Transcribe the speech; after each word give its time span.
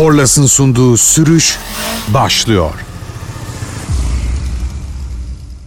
Korlas'ın 0.00 0.46
sunduğu 0.46 0.96
sürüş 0.96 1.58
başlıyor. 2.14 2.74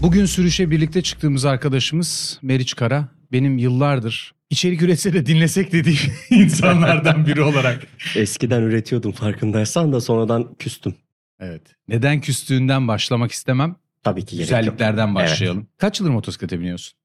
Bugün 0.02 0.26
sürüşe 0.26 0.72
birlikte 0.72 1.02
çıktığımız 1.02 1.46
arkadaşımız 1.46 2.40
Meriç 2.42 2.76
Kara. 2.76 3.10
Benim 3.32 3.58
yıllardır 3.58 4.34
içerik 4.50 4.82
üretse 4.82 5.14
de 5.14 5.26
dinlesek 5.26 5.72
dediğim 5.72 6.00
insanlardan 6.30 7.28
biri 7.28 7.42
olarak. 7.42 7.88
Eskiden 8.16 8.62
üretiyordum 8.62 9.12
farkındaysan 9.12 9.94
da 9.94 10.02
sonradan 10.02 10.54
küstüm. 10.60 10.96
Evet. 11.40 11.62
Neden 11.88 12.22
küstüğünden 12.22 12.88
başlamak 12.88 13.32
istemem. 13.32 13.76
Tabii 14.04 14.26
ki 14.26 14.38
gerek 14.38 14.52
yok. 14.52 14.60
Güzelliklerden 14.60 15.16
başlayalım. 15.16 15.68
Kaç 15.78 16.00
yıldır 16.00 16.12
motosiklete 16.12 16.60
biniyorsun? 16.60 16.98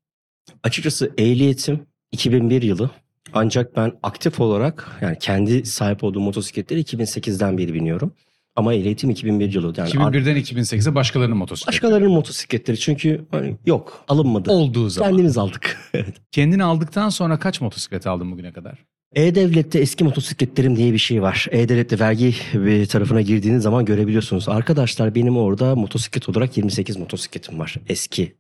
Açıkçası 0.63 1.15
ehliyetim 1.19 1.87
2001 2.13 2.63
yılı. 2.63 2.91
Ancak 3.33 3.77
ben 3.77 3.93
aktif 4.03 4.41
olarak 4.41 4.99
yani 5.01 5.17
kendi 5.19 5.67
sahip 5.67 6.05
olduğum 6.05 6.21
motosikletleri 6.21 6.81
2008'den 6.81 7.59
beri 7.59 7.75
biniyorum. 7.75 8.13
Ama 8.57 8.75
ehliyetim 8.75 9.11
2001 9.11 9.53
yılı. 9.55 9.73
Yani 9.77 9.91
ar- 9.99 10.13
2001'den 10.13 10.37
2008'e 10.37 10.95
başkalarının 10.95 11.37
motosikleti. 11.37 11.69
başkalarının 11.69 12.11
motosikletleri 12.11 12.79
çünkü 12.79 13.25
hani 13.31 13.57
yok 13.67 14.05
alınmadı. 14.09 14.51
Olduğu 14.51 14.89
zaman. 14.89 15.11
Kendimiz 15.11 15.39
aldık. 15.39 15.77
Kendini 16.33 16.65
aldıktan 16.65 17.09
sonra 17.09 17.39
kaç 17.39 17.61
motosiklet 17.61 18.07
aldın 18.07 18.33
bugüne 18.33 18.53
kadar? 18.53 18.79
E-Devlet'te 19.15 19.79
eski 19.79 20.05
motosikletlerim 20.05 20.77
diye 20.77 20.93
bir 20.93 20.99
şey 20.99 21.23
var. 21.23 21.47
E-Devlet'te 21.51 21.99
vergi 21.99 22.35
bir 22.55 22.87
tarafına 22.87 23.21
girdiğiniz 23.21 23.63
zaman 23.63 23.85
görebiliyorsunuz. 23.85 24.49
Arkadaşlar 24.49 25.15
benim 25.15 25.37
orada 25.37 25.77
motosiklet 25.77 26.29
olarak 26.29 26.57
28 26.57 26.97
motosikletim 26.97 27.59
var. 27.59 27.75
Eski 27.89 28.35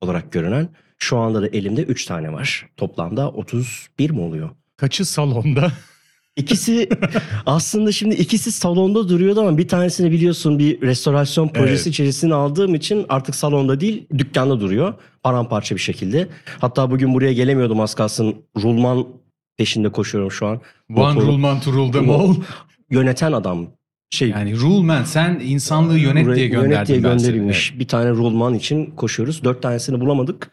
olarak 0.00 0.32
görünen. 0.32 0.68
Şu 0.98 1.18
anda 1.18 1.42
da 1.42 1.46
elimde 1.48 1.82
3 1.82 2.06
tane 2.06 2.32
var. 2.32 2.66
Toplamda 2.76 3.30
31 3.30 4.10
mi 4.10 4.20
oluyor? 4.20 4.50
Kaçı 4.76 5.04
salonda? 5.04 5.72
İkisi 6.36 6.88
aslında 7.46 7.92
şimdi 7.92 8.14
ikisi 8.14 8.52
salonda 8.52 9.08
duruyordu 9.08 9.40
ama 9.40 9.58
bir 9.58 9.68
tanesini 9.68 10.10
biliyorsun 10.12 10.58
bir 10.58 10.80
restorasyon 10.82 11.48
projesi 11.48 11.82
Evet. 11.82 11.86
içerisine 11.86 12.34
aldığım 12.34 12.74
için 12.74 13.06
artık 13.08 13.34
salonda 13.34 13.80
değil 13.80 14.06
dükkanda 14.18 14.60
duruyor. 14.60 14.94
Paramparça 15.22 15.74
bir 15.74 15.80
şekilde. 15.80 16.28
Hatta 16.58 16.90
bugün 16.90 17.14
buraya 17.14 17.32
gelemiyordum 17.32 17.80
az 17.80 17.94
kalsın. 17.94 18.34
Rulman 18.62 19.06
peşinde 19.56 19.92
koşuyorum 19.92 20.30
şu 20.30 20.46
an. 20.46 20.60
One 20.96 21.00
Motoru- 21.00 21.26
rule 21.26 21.36
man 21.36 21.60
to 21.60 21.72
rule 21.72 21.90
them 21.92 22.10
all. 22.10 22.34
Yöneten 22.90 23.32
adam 23.32 23.66
şey 24.10 24.28
Yani 24.28 24.56
rule 24.56 24.86
man 24.86 25.04
sen 25.04 25.40
insanlığı 25.44 25.98
yönet 25.98 26.36
diye 26.36 26.48
gönderdin 26.48 26.70
Yönet 26.74 26.88
diye 26.88 26.98
gönderilmiş. 26.98 27.78
Bir 27.78 27.88
tane 27.88 28.10
rulman 28.10 28.54
için 28.54 28.86
koşuyoruz. 28.86 29.44
Dört 29.44 29.62
tanesini 29.62 30.00
bulamadık. 30.00 30.50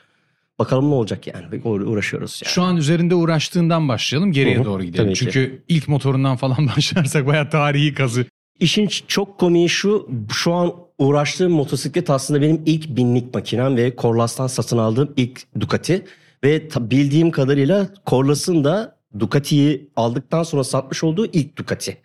Bakalım 0.59 0.89
ne 0.89 0.93
olacak 0.93 1.27
yani. 1.27 1.45
Uğra- 1.63 1.85
Uğraşıyoruz 1.85 2.41
yani. 2.45 2.51
Şu 2.53 2.61
an 2.61 2.77
üzerinde 2.77 3.15
uğraştığından 3.15 3.87
başlayalım 3.89 4.31
geriye 4.31 4.55
Hı 4.55 4.59
hı, 4.61 4.65
doğru 4.65 4.83
gidelim. 4.83 5.05
tabii 5.05 5.13
ki. 5.13 5.19
Çünkü 5.19 5.63
ilk 5.67 5.87
motorundan 5.87 6.35
falan 6.37 6.67
başlarsak 6.77 7.27
bayağı 7.27 7.49
tarihi 7.49 7.93
kazı. 7.93 8.25
İşin 8.59 8.87
çok 9.07 9.39
komiği 9.39 9.69
şu. 9.69 10.09
Şu 10.33 10.53
an 10.53 10.73
uğraştığım 10.97 11.51
motosiklet 11.51 12.09
aslında 12.09 12.41
benim 12.41 12.61
ilk 12.65 12.89
binlik 12.95 13.33
makinem 13.33 13.77
ve 13.77 13.93
Corlas'tan 13.97 14.47
satın 14.47 14.77
aldığım 14.77 15.13
ilk 15.17 15.41
Ducati. 15.59 16.05
Ve 16.43 16.69
bildiğim 16.79 17.31
kadarıyla 17.31 17.87
Corlas'ın 18.07 18.63
da 18.63 18.95
Ducati'yi 19.19 19.89
aldıktan 19.95 20.43
sonra 20.43 20.63
satmış 20.63 21.03
olduğu 21.03 21.25
ilk 21.25 21.57
Ducati. 21.57 21.97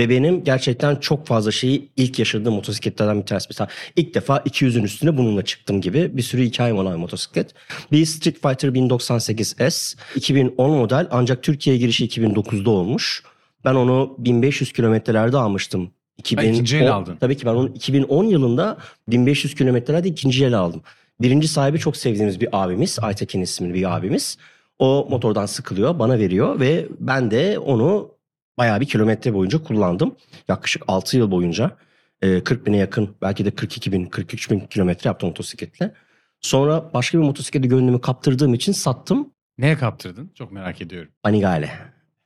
Ve 0.00 0.08
benim 0.08 0.44
gerçekten 0.44 0.96
çok 0.96 1.26
fazla 1.26 1.52
şeyi 1.52 1.90
ilk 1.96 2.18
yaşadığım 2.18 2.54
motosikletlerden 2.54 3.20
bir 3.20 3.26
tanesi. 3.26 3.46
Mesela 3.50 3.68
ilk 3.96 4.14
defa 4.14 4.36
200'ün 4.36 4.82
üstüne 4.82 5.16
bununla 5.16 5.44
çıktım 5.44 5.80
gibi 5.80 6.16
bir 6.16 6.22
sürü 6.22 6.42
hikayem 6.42 6.78
olan 6.78 6.94
bir 6.94 6.98
motosiklet. 6.98 7.54
Bir 7.92 8.06
Street 8.06 8.42
Fighter 8.42 8.68
1098S 8.68 9.96
2010 10.16 10.70
model 10.70 11.08
ancak 11.10 11.42
Türkiye 11.42 11.76
girişi 11.76 12.06
2009'da 12.06 12.70
olmuş. 12.70 13.22
Ben 13.64 13.74
onu 13.74 14.14
1500 14.18 14.72
kilometrelerde 14.72 15.36
almıştım. 15.36 15.90
2010, 16.18 16.52
ikinci 16.52 16.76
el 16.76 16.92
aldın. 16.92 17.16
Tabii 17.16 17.36
ki 17.36 17.46
ben 17.46 17.54
onu 17.54 17.68
2010 17.68 18.24
yılında 18.24 18.76
1500 19.08 19.54
kilometrelerde 19.54 20.08
ikinci 20.08 20.44
el 20.44 20.54
aldım. 20.54 20.82
Birinci 21.20 21.48
sahibi 21.48 21.78
çok 21.78 21.96
sevdiğimiz 21.96 22.40
bir 22.40 22.48
abimiz. 22.52 22.98
Aytekin 23.02 23.40
isimli 23.40 23.74
bir 23.74 23.96
abimiz. 23.96 24.38
O 24.78 25.06
motordan 25.10 25.46
sıkılıyor, 25.46 25.98
bana 25.98 26.18
veriyor 26.18 26.60
ve 26.60 26.86
ben 27.00 27.30
de 27.30 27.58
onu 27.58 28.19
bayağı 28.60 28.80
bir 28.80 28.86
kilometre 28.86 29.34
boyunca 29.34 29.62
kullandım. 29.62 30.16
Yaklaşık 30.48 30.82
6 30.88 31.16
yıl 31.16 31.30
boyunca 31.30 31.76
e, 32.22 32.44
40 32.44 32.66
bine 32.66 32.76
yakın 32.76 33.16
belki 33.22 33.44
de 33.44 33.50
42 33.50 33.92
bin, 33.92 34.06
43 34.06 34.50
bin 34.50 34.60
kilometre 34.60 35.08
yaptım 35.08 35.28
motosikletle. 35.28 35.94
Sonra 36.40 36.90
başka 36.94 37.18
bir 37.18 37.22
motosiklete 37.22 37.68
gönlümü 37.68 38.00
kaptırdığım 38.00 38.54
için 38.54 38.72
sattım. 38.72 39.32
Neye 39.58 39.76
kaptırdın? 39.76 40.30
Çok 40.34 40.52
merak 40.52 40.80
ediyorum. 40.80 41.12
Panigale. 41.22 41.70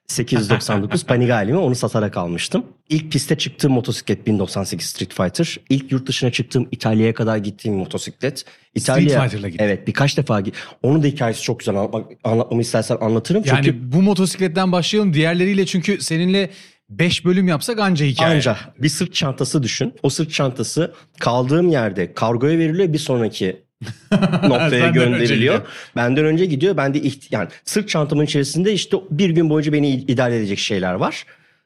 899 0.06 1.04
Panigale'mi 1.04 1.59
onu 1.59 1.75
satarak 1.75 2.16
almıştım. 2.16 2.65
İlk 2.88 3.12
piste 3.12 3.38
çıktığım 3.38 3.72
motosiklet 3.72 4.26
1098 4.26 4.87
Street 4.87 5.15
Fighter. 5.15 5.59
İlk 5.70 5.92
yurt 5.92 6.06
dışına 6.09 6.32
çıktığım 6.32 6.69
İtalya'ya 6.70 7.15
kadar 7.15 7.37
gittiğim 7.37 7.76
motosiklet. 7.76 8.44
İtalya, 8.75 9.22
Fighter'la 9.22 9.48
gittin. 9.48 9.65
Evet 9.65 9.87
birkaç 9.87 10.16
defa. 10.16 10.42
Onun 10.82 11.03
da 11.03 11.06
hikayesi 11.06 11.42
çok 11.42 11.59
güzel. 11.59 11.75
Anlatmak, 11.75 12.06
anlatmamı 12.25 12.62
istersen 12.62 12.98
anlatırım. 13.00 13.42
Yani 13.47 13.65
Çünkü 13.65 13.92
bu 13.92 14.03
motosikletten 14.03 14.72
başlayalım 14.72 15.15
diğerleriyle 15.15 15.66
çünkü 15.66 16.00
seninle 16.00 16.50
5 16.91 17.25
bölüm 17.25 17.48
yapsak 17.48 17.78
anca 17.78 18.06
hikaye. 18.06 18.34
Anca 18.34 18.56
bir 18.78 18.88
sırt 18.88 19.15
çantası 19.15 19.62
düşün. 19.62 19.94
O 20.03 20.10
sırt 20.10 20.32
çantası 20.32 20.94
kaldığım 21.21 21.69
yerde 21.69 22.15
kargoya 22.15 22.59
veriliyor 22.59 22.92
bir 22.92 22.98
sonraki 22.98 23.64
noktaya 24.43 24.89
önce 24.89 25.01
gönderiliyor. 25.01 25.29
gidiyor. 25.37 25.62
Benden 25.97 26.25
önce 26.25 26.47
gidiyor. 26.47 26.77
Ben 26.77 26.95
de 26.95 26.99
iht- 26.99 27.29
yani 27.31 27.49
sırt 27.65 27.89
çantamın 27.89 28.25
içerisinde 28.25 28.73
işte 28.73 28.97
bir 29.11 29.31
gün 29.31 29.51
boyunca 29.51 29.73
beni 29.73 29.89
idare 29.89 30.37
edecek 30.37 30.59
şeyler 30.59 30.95
var. 30.95 31.25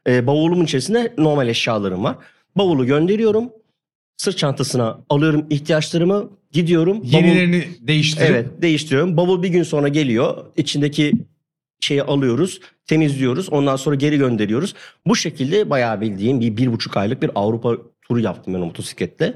Ee, 0.09 0.27
bavulumun 0.27 0.65
içerisinde 0.65 1.15
normal 1.19 1.49
eşyalarım 1.49 2.05
var. 2.05 2.17
Bavulu 2.57 2.87
gönderiyorum. 2.87 3.51
Sırt 4.17 4.39
çantasına 4.39 4.99
alıyorum 5.11 5.47
ihtiyaçlarımı. 5.51 6.31
Gidiyorum. 6.53 6.99
Bavul- 7.03 7.13
Yenilerini 7.15 7.65
değiştirip 7.81 8.31
Evet 8.31 8.47
değiştiriyorum. 8.63 9.17
Bavul 9.17 9.43
bir 9.43 9.49
gün 9.49 9.63
sonra 9.63 9.89
geliyor. 9.89 10.45
İçindeki 10.57 11.13
şeyi 11.81 12.03
alıyoruz, 12.03 12.61
temizliyoruz. 12.87 13.49
Ondan 13.49 13.77
sonra 13.77 13.97
geri 13.97 14.19
gönderiyoruz. 14.19 14.75
Bu 15.07 15.17
şekilde 15.17 15.71
bayağı 15.71 16.01
bildiğim 16.01 16.41
bir, 16.41 16.57
bir 16.57 16.73
buçuk 16.73 16.97
aylık 16.97 17.23
bir 17.23 17.31
Avrupa 17.35 17.77
turu 18.09 18.21
yaptım 18.21 18.55
ben 18.55 18.59
o 18.61 18.67
motosikletle. 18.67 19.35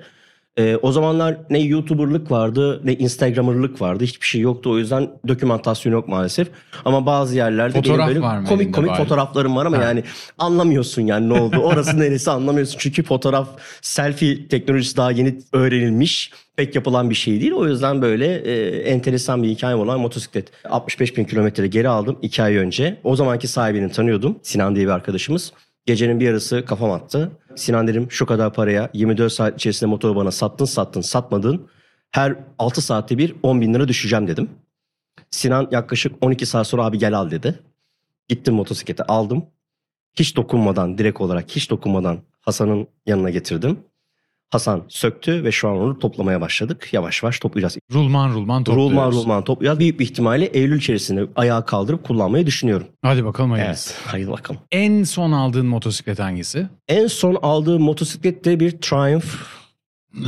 Ee, 0.58 0.76
o 0.82 0.92
zamanlar 0.92 1.36
ne 1.50 1.58
YouTuber'lık 1.60 2.30
vardı 2.30 2.80
ne 2.84 2.94
Instagram'ırlık 2.94 3.80
vardı. 3.80 4.04
Hiçbir 4.04 4.26
şey 4.26 4.40
yoktu. 4.40 4.70
O 4.70 4.78
yüzden 4.78 5.10
dokümantasyon 5.28 5.92
yok 5.92 6.08
maalesef. 6.08 6.48
Ama 6.84 7.06
bazı 7.06 7.36
yerlerde 7.36 7.74
benim 7.74 7.84
Fotoğraf 7.84 8.08
böyle 8.08 8.20
var 8.20 8.38
mı 8.38 8.46
komik 8.46 8.74
komik 8.74 8.90
bari? 8.90 8.98
fotoğraflarım 9.02 9.56
var 9.56 9.66
ama 9.66 9.78
Ha. 9.78 9.82
yani 9.82 10.02
anlamıyorsun 10.38 11.02
yani 11.02 11.28
ne 11.28 11.40
oldu. 11.40 11.56
Orası 11.56 11.98
neresi 12.00 12.30
anlamıyorsun. 12.30 12.78
Çünkü 12.78 13.02
fotoğraf 13.02 13.48
selfie 13.82 14.48
teknolojisi 14.48 14.96
daha 14.96 15.10
yeni 15.10 15.38
öğrenilmiş. 15.52 16.30
Pek 16.56 16.74
yapılan 16.74 17.10
bir 17.10 17.14
şey 17.14 17.40
değil. 17.40 17.52
O 17.52 17.66
yüzden 17.68 18.02
böyle 18.02 18.34
e, 18.36 18.78
enteresan 18.82 19.42
bir 19.42 19.48
hikayem 19.48 19.80
olan 19.80 20.00
motosiklet. 20.00 20.48
65 20.70 21.16
bin 21.16 21.24
kilometre 21.24 21.66
geri 21.66 21.88
aldım 21.88 22.18
2 22.22 22.42
ay 22.42 22.56
önce. 22.56 23.00
O 23.04 23.16
zamanki 23.16 23.48
sahibini 23.48 23.90
tanıyordum. 23.92 24.38
Sinan 24.42 24.76
diye 24.76 24.86
bir 24.86 24.90
arkadaşımız. 24.90 25.52
Gecenin 25.86 26.20
bir 26.20 26.24
yarısı 26.24 26.64
kafam 26.64 26.90
attı. 26.90 27.32
Sinan 27.56 27.86
dedim 27.86 28.06
şu 28.10 28.26
kadar 28.26 28.52
paraya 28.52 28.90
24 28.94 29.32
saat 29.32 29.54
içerisinde 29.54 29.90
motoru 29.90 30.16
bana 30.16 30.30
sattın 30.30 30.64
sattın 30.64 31.00
satmadın. 31.00 31.68
Her 32.10 32.36
6 32.58 32.82
saatte 32.82 33.18
bir 33.18 33.34
10 33.42 33.60
bin 33.60 33.74
lira 33.74 33.88
düşeceğim 33.88 34.28
dedim. 34.28 34.50
Sinan 35.30 35.68
yaklaşık 35.70 36.24
12 36.24 36.46
saat 36.46 36.66
sonra 36.66 36.84
abi 36.84 36.98
gel 36.98 37.18
al 37.18 37.30
dedi. 37.30 37.60
Gittim 38.28 38.54
motosikleti 38.54 39.02
aldım. 39.02 39.46
Hiç 40.14 40.36
dokunmadan 40.36 40.98
direkt 40.98 41.20
olarak 41.20 41.50
hiç 41.50 41.70
dokunmadan 41.70 42.18
Hasan'ın 42.40 42.86
yanına 43.06 43.30
getirdim. 43.30 43.78
Hasan 44.52 44.82
söktü 44.88 45.44
ve 45.44 45.52
şu 45.52 45.68
an 45.68 45.76
onu 45.78 45.98
toplamaya 45.98 46.40
başladık. 46.40 46.88
Yavaş 46.92 47.22
yavaş 47.22 47.38
toplayacağız. 47.40 47.78
rulman 47.92 48.32
rulman 48.34 48.64
topluyoruz. 48.64 48.92
Rulman 48.92 49.12
rulman 49.12 49.44
toplayacağız. 49.44 49.78
Büyük 49.78 50.00
bir 50.00 50.04
ihtimalle 50.04 50.44
Eylül 50.44 50.78
içerisinde 50.78 51.26
ayağa 51.36 51.64
kaldırıp 51.64 52.04
kullanmayı 52.04 52.46
düşünüyorum. 52.46 52.86
Hadi 53.02 53.24
bakalım 53.24 53.50
hayırlısı. 53.50 53.94
Evet. 53.96 54.06
Haydi 54.12 54.30
bakalım. 54.30 54.60
En 54.72 55.04
son 55.04 55.32
aldığın 55.32 55.66
motosiklet 55.66 56.18
hangisi? 56.18 56.68
En 56.88 57.06
son 57.06 57.38
aldığım 57.42 57.82
motosiklet 57.82 58.44
de 58.44 58.60
bir 58.60 58.70
Triumph 58.70 59.26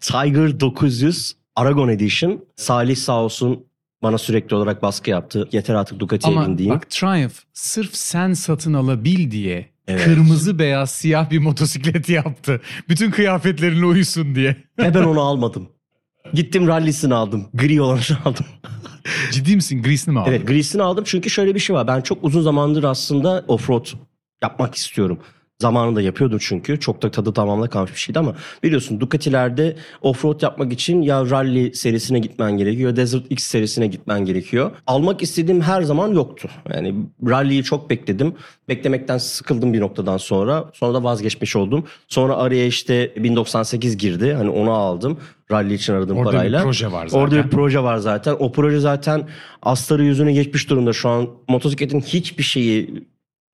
Tiger 0.00 0.60
900 0.60 1.34
Aragon 1.56 1.88
Edition. 1.88 2.44
Salih 2.56 2.96
sağ 2.96 3.22
olsun 3.22 3.64
bana 4.02 4.18
sürekli 4.18 4.56
olarak 4.56 4.82
baskı 4.82 5.10
yaptı. 5.10 5.48
Yeter 5.52 5.74
artık 5.74 6.00
Ducati'ye 6.00 6.36
Ama 6.36 6.48
bin 6.48 6.58
diyeyim. 6.58 6.76
bak 6.76 6.90
Triumph 6.90 7.34
sırf 7.52 7.94
sen 7.96 8.32
satın 8.32 8.74
alabil 8.74 9.30
diye 9.30 9.68
Evet. 9.88 10.04
kırmızı 10.04 10.58
beyaz 10.58 10.90
siyah 10.90 11.30
bir 11.30 11.38
motosiklet 11.38 12.08
yaptı. 12.08 12.60
Bütün 12.88 13.10
kıyafetlerine 13.10 13.84
uysun 13.86 14.34
diye. 14.34 14.56
Ve 14.78 14.94
ben 14.94 15.02
onu 15.04 15.20
almadım. 15.20 15.68
Gittim 16.34 16.68
rallisini 16.68 17.14
aldım. 17.14 17.48
Gri 17.54 17.80
olanı 17.82 18.00
aldım. 18.24 18.46
Ciddi 19.30 19.56
misin? 19.56 19.82
Grisini 19.82 20.12
mi 20.12 20.20
aldın? 20.20 20.30
Evet 20.30 20.46
grisini 20.46 20.82
aldım 20.82 21.04
çünkü 21.06 21.30
şöyle 21.30 21.54
bir 21.54 21.60
şey 21.60 21.76
var. 21.76 21.86
Ben 21.86 22.00
çok 22.00 22.24
uzun 22.24 22.42
zamandır 22.42 22.84
aslında 22.84 23.44
offroad 23.48 23.86
yapmak 24.42 24.74
istiyorum. 24.74 25.18
Zamanında 25.62 26.02
yapıyordum 26.02 26.38
çünkü. 26.40 26.80
Çok 26.80 27.02
da 27.02 27.10
tadı 27.10 27.32
tamamla 27.32 27.68
kalmış 27.68 27.92
bir 27.92 27.98
şeydi 27.98 28.18
ama 28.18 28.34
biliyorsun 28.62 29.00
Ducati'lerde 29.00 29.76
offroad 30.02 30.42
yapmak 30.42 30.72
için 30.72 31.02
ya 31.02 31.30
rally 31.30 31.74
serisine 31.74 32.18
gitmen 32.18 32.56
gerekiyor 32.58 32.96
Desert 32.96 33.24
X 33.30 33.44
serisine 33.44 33.86
gitmen 33.86 34.24
gerekiyor. 34.24 34.70
Almak 34.86 35.22
istediğim 35.22 35.60
her 35.60 35.82
zaman 35.82 36.08
yoktu. 36.12 36.48
Yani 36.74 36.94
rally'yi 37.28 37.64
çok 37.64 37.90
bekledim. 37.90 38.34
Beklemekten 38.68 39.18
sıkıldım 39.18 39.72
bir 39.72 39.80
noktadan 39.80 40.16
sonra. 40.16 40.70
Sonra 40.74 40.94
da 40.94 41.04
vazgeçmiş 41.04 41.56
oldum. 41.56 41.84
Sonra 42.08 42.36
araya 42.36 42.66
işte 42.66 43.14
1098 43.16 43.96
girdi. 43.96 44.34
Hani 44.34 44.50
onu 44.50 44.70
aldım. 44.72 45.18
Rally 45.50 45.74
için 45.74 45.92
aradığım 45.92 46.16
Orada 46.16 46.30
bir 46.32 46.36
parayla. 46.36 46.62
proje 46.62 46.92
var 46.92 47.06
zaten. 47.06 47.24
Orada 47.24 47.44
bir 47.44 47.50
proje 47.50 47.82
var 47.82 47.96
zaten. 47.96 48.36
O 48.38 48.52
proje 48.52 48.78
zaten 48.80 49.28
astarı 49.62 50.04
yüzüne 50.04 50.32
geçmiş 50.32 50.70
durumda 50.70 50.92
şu 50.92 51.08
an. 51.08 51.28
Motosikletin 51.48 52.00
hiçbir 52.00 52.42
şeyi 52.44 53.04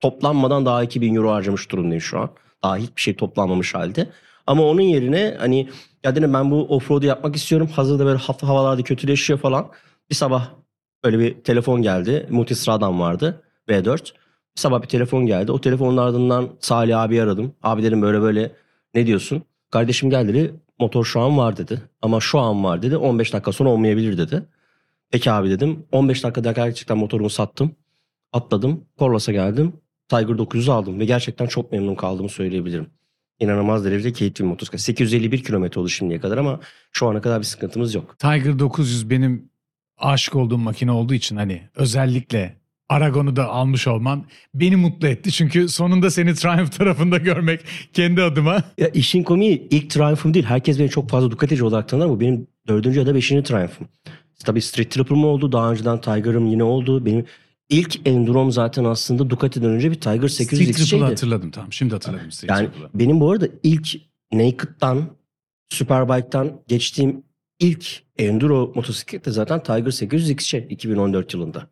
toplanmadan 0.05 0.65
daha 0.65 0.83
2000 0.83 1.15
euro 1.15 1.31
harcamış 1.31 1.71
durumdayım 1.71 2.01
şu 2.01 2.19
an. 2.19 2.29
Daha 2.63 2.77
hiçbir 2.77 3.01
şey 3.01 3.15
toplanmamış 3.15 3.75
halde. 3.75 4.09
Ama 4.47 4.63
onun 4.63 4.81
yerine 4.81 5.35
hani 5.39 5.69
ya 6.03 6.15
dedim 6.15 6.33
ben 6.33 6.51
bu 6.51 6.65
offroad'u 6.75 7.05
yapmak 7.05 7.35
istiyorum. 7.35 7.67
Hazırda 7.67 8.05
böyle 8.05 8.17
hafif 8.17 8.49
havalarda 8.49 8.83
kötüleşiyor 8.83 9.39
falan. 9.39 9.69
Bir 10.09 10.15
sabah 10.15 10.49
böyle 11.03 11.19
bir 11.19 11.43
telefon 11.43 11.81
geldi. 11.81 12.27
Multistrada'm 12.29 12.99
vardı. 12.99 13.43
V4. 13.69 14.03
Bir 14.55 14.61
sabah 14.61 14.81
bir 14.81 14.87
telefon 14.87 15.25
geldi. 15.25 15.51
O 15.51 15.61
telefonun 15.61 15.97
ardından 15.97 16.49
Salih 16.59 17.01
abi 17.01 17.21
aradım. 17.21 17.53
Abi 17.63 17.83
dedim 17.83 18.01
böyle 18.01 18.21
böyle 18.21 18.51
ne 18.93 19.07
diyorsun? 19.07 19.43
Kardeşim 19.71 20.09
geldi 20.09 20.33
dedi. 20.33 20.53
Motor 20.79 21.05
şu 21.05 21.21
an 21.21 21.37
var 21.37 21.57
dedi. 21.57 21.81
Ama 22.01 22.19
şu 22.19 22.39
an 22.39 22.63
var 22.63 22.81
dedi. 22.81 22.97
15 22.97 23.33
dakika 23.33 23.51
sonra 23.51 23.69
olmayabilir 23.69 24.17
dedi. 24.17 24.43
Peki 25.11 25.31
abi 25.31 25.49
dedim. 25.49 25.85
15 25.91 26.23
dakikada 26.23 26.51
gerçekten 26.51 26.97
motorumu 26.97 27.29
sattım. 27.29 27.75
Atladım. 28.33 28.85
Corvus'a 28.99 29.31
geldim. 29.31 29.73
Tiger 30.09 30.35
900'ü 30.35 30.71
aldım 30.71 30.99
ve 30.99 31.05
gerçekten 31.05 31.47
çok 31.47 31.71
memnun 31.71 31.95
kaldığımı 31.95 32.29
söyleyebilirim. 32.29 32.87
İnanılmaz 33.39 33.85
derecede 33.85 34.13
keyifli 34.13 34.43
bir 34.43 34.49
motosiklet. 34.49 34.81
851 34.81 35.43
kilometre 35.43 35.81
oldu 35.81 35.89
şimdiye 35.89 36.19
kadar 36.19 36.37
ama 36.37 36.59
şu 36.91 37.07
ana 37.07 37.21
kadar 37.21 37.39
bir 37.39 37.45
sıkıntımız 37.45 37.95
yok. 37.95 38.19
Tiger 38.19 38.59
900 38.59 39.09
benim 39.09 39.49
aşık 39.97 40.35
olduğum 40.35 40.57
makine 40.57 40.91
olduğu 40.91 41.13
için 41.13 41.35
hani 41.35 41.61
özellikle 41.75 42.55
Aragon'u 42.89 43.35
da 43.35 43.49
almış 43.49 43.87
olman 43.87 44.25
beni 44.53 44.75
mutlu 44.75 45.07
etti. 45.07 45.31
Çünkü 45.31 45.69
sonunda 45.69 46.11
seni 46.11 46.33
Triumph 46.33 46.71
tarafında 46.71 47.17
görmek 47.17 47.61
kendi 47.93 48.21
adıma. 48.21 48.63
Ya 48.77 48.87
işin 48.87 49.23
komiği 49.23 49.67
ilk 49.69 49.89
Triumph'ım 49.89 50.33
değil. 50.33 50.45
Herkes 50.45 50.79
beni 50.79 50.89
çok 50.89 51.09
fazla 51.09 51.31
Ducati'ci 51.31 51.63
olarak 51.63 51.89
tanır 51.89 52.05
ama 52.05 52.19
benim 52.19 52.47
dördüncü 52.67 52.99
ya 52.99 53.05
da 53.05 53.15
beşinci 53.15 53.43
Triumph'ım. 53.43 53.87
Tabii 54.45 54.61
Street 54.61 54.91
Tripper'ım 54.91 55.25
oldu. 55.25 55.51
Daha 55.51 55.71
önceden 55.71 56.01
Tiger'ım 56.01 56.47
yine 56.47 56.63
oldu. 56.63 57.05
Benim 57.05 57.25
ilk 57.69 58.07
Enduro'm 58.07 58.51
zaten 58.51 58.83
aslında 58.83 59.29
Ducati'den 59.29 59.69
önce 59.69 59.91
bir 59.91 59.95
Tiger 59.95 60.27
Street 60.27 60.31
800 60.49 60.59
Tripple'ı 60.67 60.83
XC'ydi. 60.83 61.03
hatırladım 61.03 61.51
tamam. 61.51 61.73
Şimdi 61.73 61.93
hatırladım 61.93 62.31
Street 62.31 62.49
Yani 62.51 62.67
Tripple'ı. 62.67 62.89
benim 62.93 63.19
bu 63.19 63.31
arada 63.31 63.47
ilk 63.63 63.87
Naked'dan, 64.33 65.05
Superbike'dan 65.69 66.61
geçtiğim 66.67 67.23
ilk 67.59 68.03
Enduro 68.17 68.71
motosiklet 68.75 69.25
de 69.25 69.31
zaten 69.31 69.63
Tiger 69.63 69.91
800 69.91 70.29
XC 70.29 70.67
2014 70.69 71.33
yılında. 71.33 71.67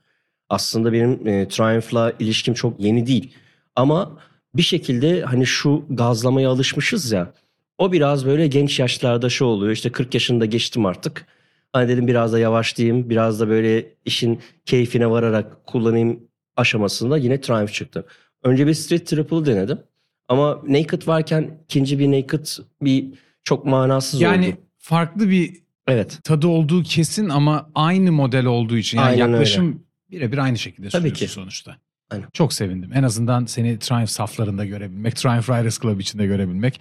Aslında 0.49 0.93
benim 0.93 1.27
e, 1.27 1.47
Triumph'la 1.47 2.13
ilişkim 2.19 2.53
çok 2.53 2.79
yeni 2.79 3.07
değil. 3.07 3.33
Ama 3.75 4.17
bir 4.55 4.61
şekilde 4.61 5.21
hani 5.21 5.45
şu 5.45 5.85
gazlamaya 5.89 6.49
alışmışız 6.49 7.11
ya. 7.11 7.33
O 7.77 7.91
biraz 7.91 8.25
böyle 8.25 8.47
genç 8.47 8.79
yaşlarda 8.79 9.29
şu 9.29 9.45
oluyor. 9.45 9.71
İşte 9.71 9.91
40 9.91 10.13
yaşında 10.13 10.45
geçtim 10.45 10.85
artık. 10.85 11.25
Hani 11.73 11.87
dedim 11.89 12.07
biraz 12.07 12.33
da 12.33 12.39
yavaşlayayım. 12.39 13.09
Biraz 13.09 13.39
da 13.39 13.49
böyle 13.49 13.85
işin 14.05 14.39
keyfine 14.65 15.09
vararak 15.09 15.65
kullanayım 15.67 16.19
aşamasında 16.55 17.17
yine 17.17 17.41
Triumph 17.41 17.71
çıktı. 17.73 18.05
Önce 18.43 18.67
bir 18.67 18.73
Street 18.73 19.07
Triple 19.07 19.45
denedim. 19.45 19.79
Ama 20.27 20.61
Naked 20.67 21.07
varken 21.07 21.57
ikinci 21.63 21.99
bir 21.99 22.11
Naked 22.11 22.45
bir 22.81 23.05
çok 23.43 23.65
manasız 23.65 24.21
Yani 24.21 24.47
oldu. 24.47 24.55
farklı 24.77 25.29
bir 25.29 25.63
Evet. 25.87 26.19
tadı 26.23 26.47
olduğu 26.47 26.83
kesin 26.83 27.29
ama 27.29 27.69
aynı 27.75 28.11
model 28.11 28.45
olduğu 28.45 28.77
için 28.77 28.97
yani 28.97 29.07
Aynen 29.07 29.27
yaklaşım 29.31 29.83
birebir 30.11 30.37
aynı 30.37 30.57
şekilde 30.57 30.89
Tabii 30.89 31.13
ki. 31.13 31.27
sonuçta. 31.27 31.77
Aynen. 32.09 32.27
Çok 32.33 32.53
sevindim. 32.53 32.89
En 32.93 33.03
azından 33.03 33.45
seni 33.45 33.79
Triumph 33.79 34.07
saflarında 34.09 34.65
görebilmek, 34.65 35.15
Triumph 35.15 35.49
Riders 35.49 35.79
Club 35.81 35.99
içinde 35.99 36.25
görebilmek. 36.25 36.79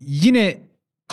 Yine 0.00 0.58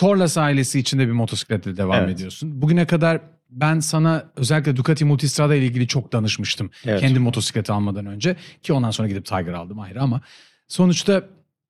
Corliss 0.00 0.38
ailesi 0.38 0.78
içinde 0.78 1.06
bir 1.06 1.12
motosikletle 1.12 1.76
devam 1.76 1.96
Evet. 2.04 2.14
ediyorsun. 2.14 2.62
Bugüne 2.62 2.86
kadar 2.86 3.20
ben 3.50 3.80
sana 3.80 4.24
özellikle 4.36 4.76
Ducati 4.76 5.04
Multistrada 5.04 5.54
ile 5.54 5.66
ilgili 5.66 5.86
çok 5.88 6.12
danışmıştım. 6.12 6.70
Evet. 6.86 7.00
Kendi 7.00 7.18
motosikleti 7.18 7.72
almadan 7.72 8.06
önce 8.06 8.36
ki 8.62 8.72
ondan 8.72 8.90
sonra 8.90 9.08
gidip 9.08 9.24
Tiger 9.26 9.52
aldım 9.52 9.80
ayrı 9.80 10.02
ama 10.02 10.20
sonuçta 10.68 11.22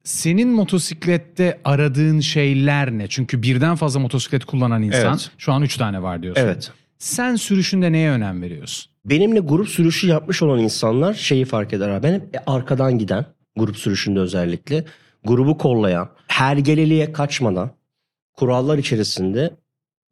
senin 0.05 0.49
motosiklette 0.49 1.61
aradığın 1.64 2.20
şeyler 2.20 2.90
ne? 2.90 3.08
Çünkü 3.08 3.43
birden 3.43 3.76
fazla 3.76 4.00
motosiklet 4.00 4.44
kullanan 4.44 4.82
insan 4.82 5.11
Evet. 5.11 5.31
şu 5.38 5.52
an 5.52 5.62
3 5.62 5.76
tane 5.76 6.02
var 6.02 6.22
diyorsun. 6.22 6.43
Evet. 6.43 6.70
Sen 6.99 7.37
sürüşünde 7.37 7.93
neye 7.93 8.11
önem 8.11 8.43
veriyorsun? 8.43 8.93
Benimle 9.05 9.40
grup 9.40 9.69
sürüşü 9.69 10.06
yapmış 10.06 10.43
olan 10.43 10.58
insanlar 10.58 11.14
şeyi 11.14 11.44
fark 11.44 11.72
eder. 11.72 11.88
abi. 11.88 12.02
Ben 12.02 12.12
hep 12.14 12.22
arkadan 12.46 12.99
giden 12.99 13.26
grup 13.56 13.76
sürüşünde 13.76 14.20
özellikle 14.20 14.84
grubu 15.25 15.58
kollayan, 15.58 16.08
hergeleliğe 16.29 17.12
kaçmadan 17.12 17.70
kurallar 18.37 18.79
içerisinde 18.79 19.56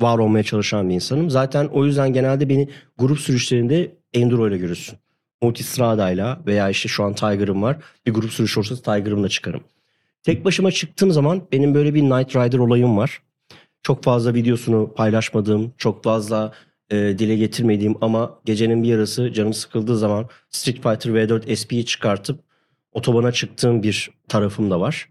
var 0.01 0.19
olmaya 0.19 0.43
çalışan 0.43 0.89
bir 0.89 0.95
insanım. 0.95 1.31
Zaten 1.31 1.67
o 1.67 1.85
yüzden 1.85 2.13
genelde 2.13 2.49
beni 2.49 2.69
grup 2.99 3.19
sürüşlerinde 3.19 3.97
enduro 4.13 4.49
ile 4.49 4.59
görürsün. 4.59 4.99
Multistrada'yla 5.43 6.41
veya 6.47 6.71
işte 6.71 6.89
şu 6.89 7.05
an 7.05 7.15
Tiger'ım 7.15 7.63
var. 7.63 7.77
Bir 8.07 8.15
grup 8.15 8.33
sürüş 8.33 8.59
olursa 8.59 8.77
Tiger'ımla 8.77 9.29
çıkarım. 9.29 9.65
Tek 10.23 10.45
başıma 10.45 10.71
çıktığım 10.71 11.11
zaman 11.11 11.43
benim 11.53 11.75
böyle 11.75 11.95
bir 11.95 12.03
Night 12.03 12.37
Rider 12.37 12.59
olayım 12.59 12.97
var. 12.97 13.23
Çok 13.83 14.05
fazla 14.05 14.35
videosunu 14.35 14.95
paylaşmadığım, 14.95 15.73
çok 15.79 16.05
fazla 16.05 16.53
e, 16.91 16.97
dile 16.97 17.37
getirmediğim 17.37 17.95
ama 18.01 18.39
gecenin 18.45 18.83
bir 18.83 18.89
yarısı 18.89 19.33
canım 19.33 19.53
sıkıldığı 19.53 19.99
zaman 19.99 20.29
Street 20.51 20.77
Fighter 20.77 21.11
V4 21.11 21.57
SP'yi 21.57 21.87
çıkartıp 21.87 22.41
otobana 22.93 23.33
çıktığım 23.33 23.83
bir 23.83 24.11
tarafım 24.29 24.71
da 24.71 24.81
var. 24.81 25.09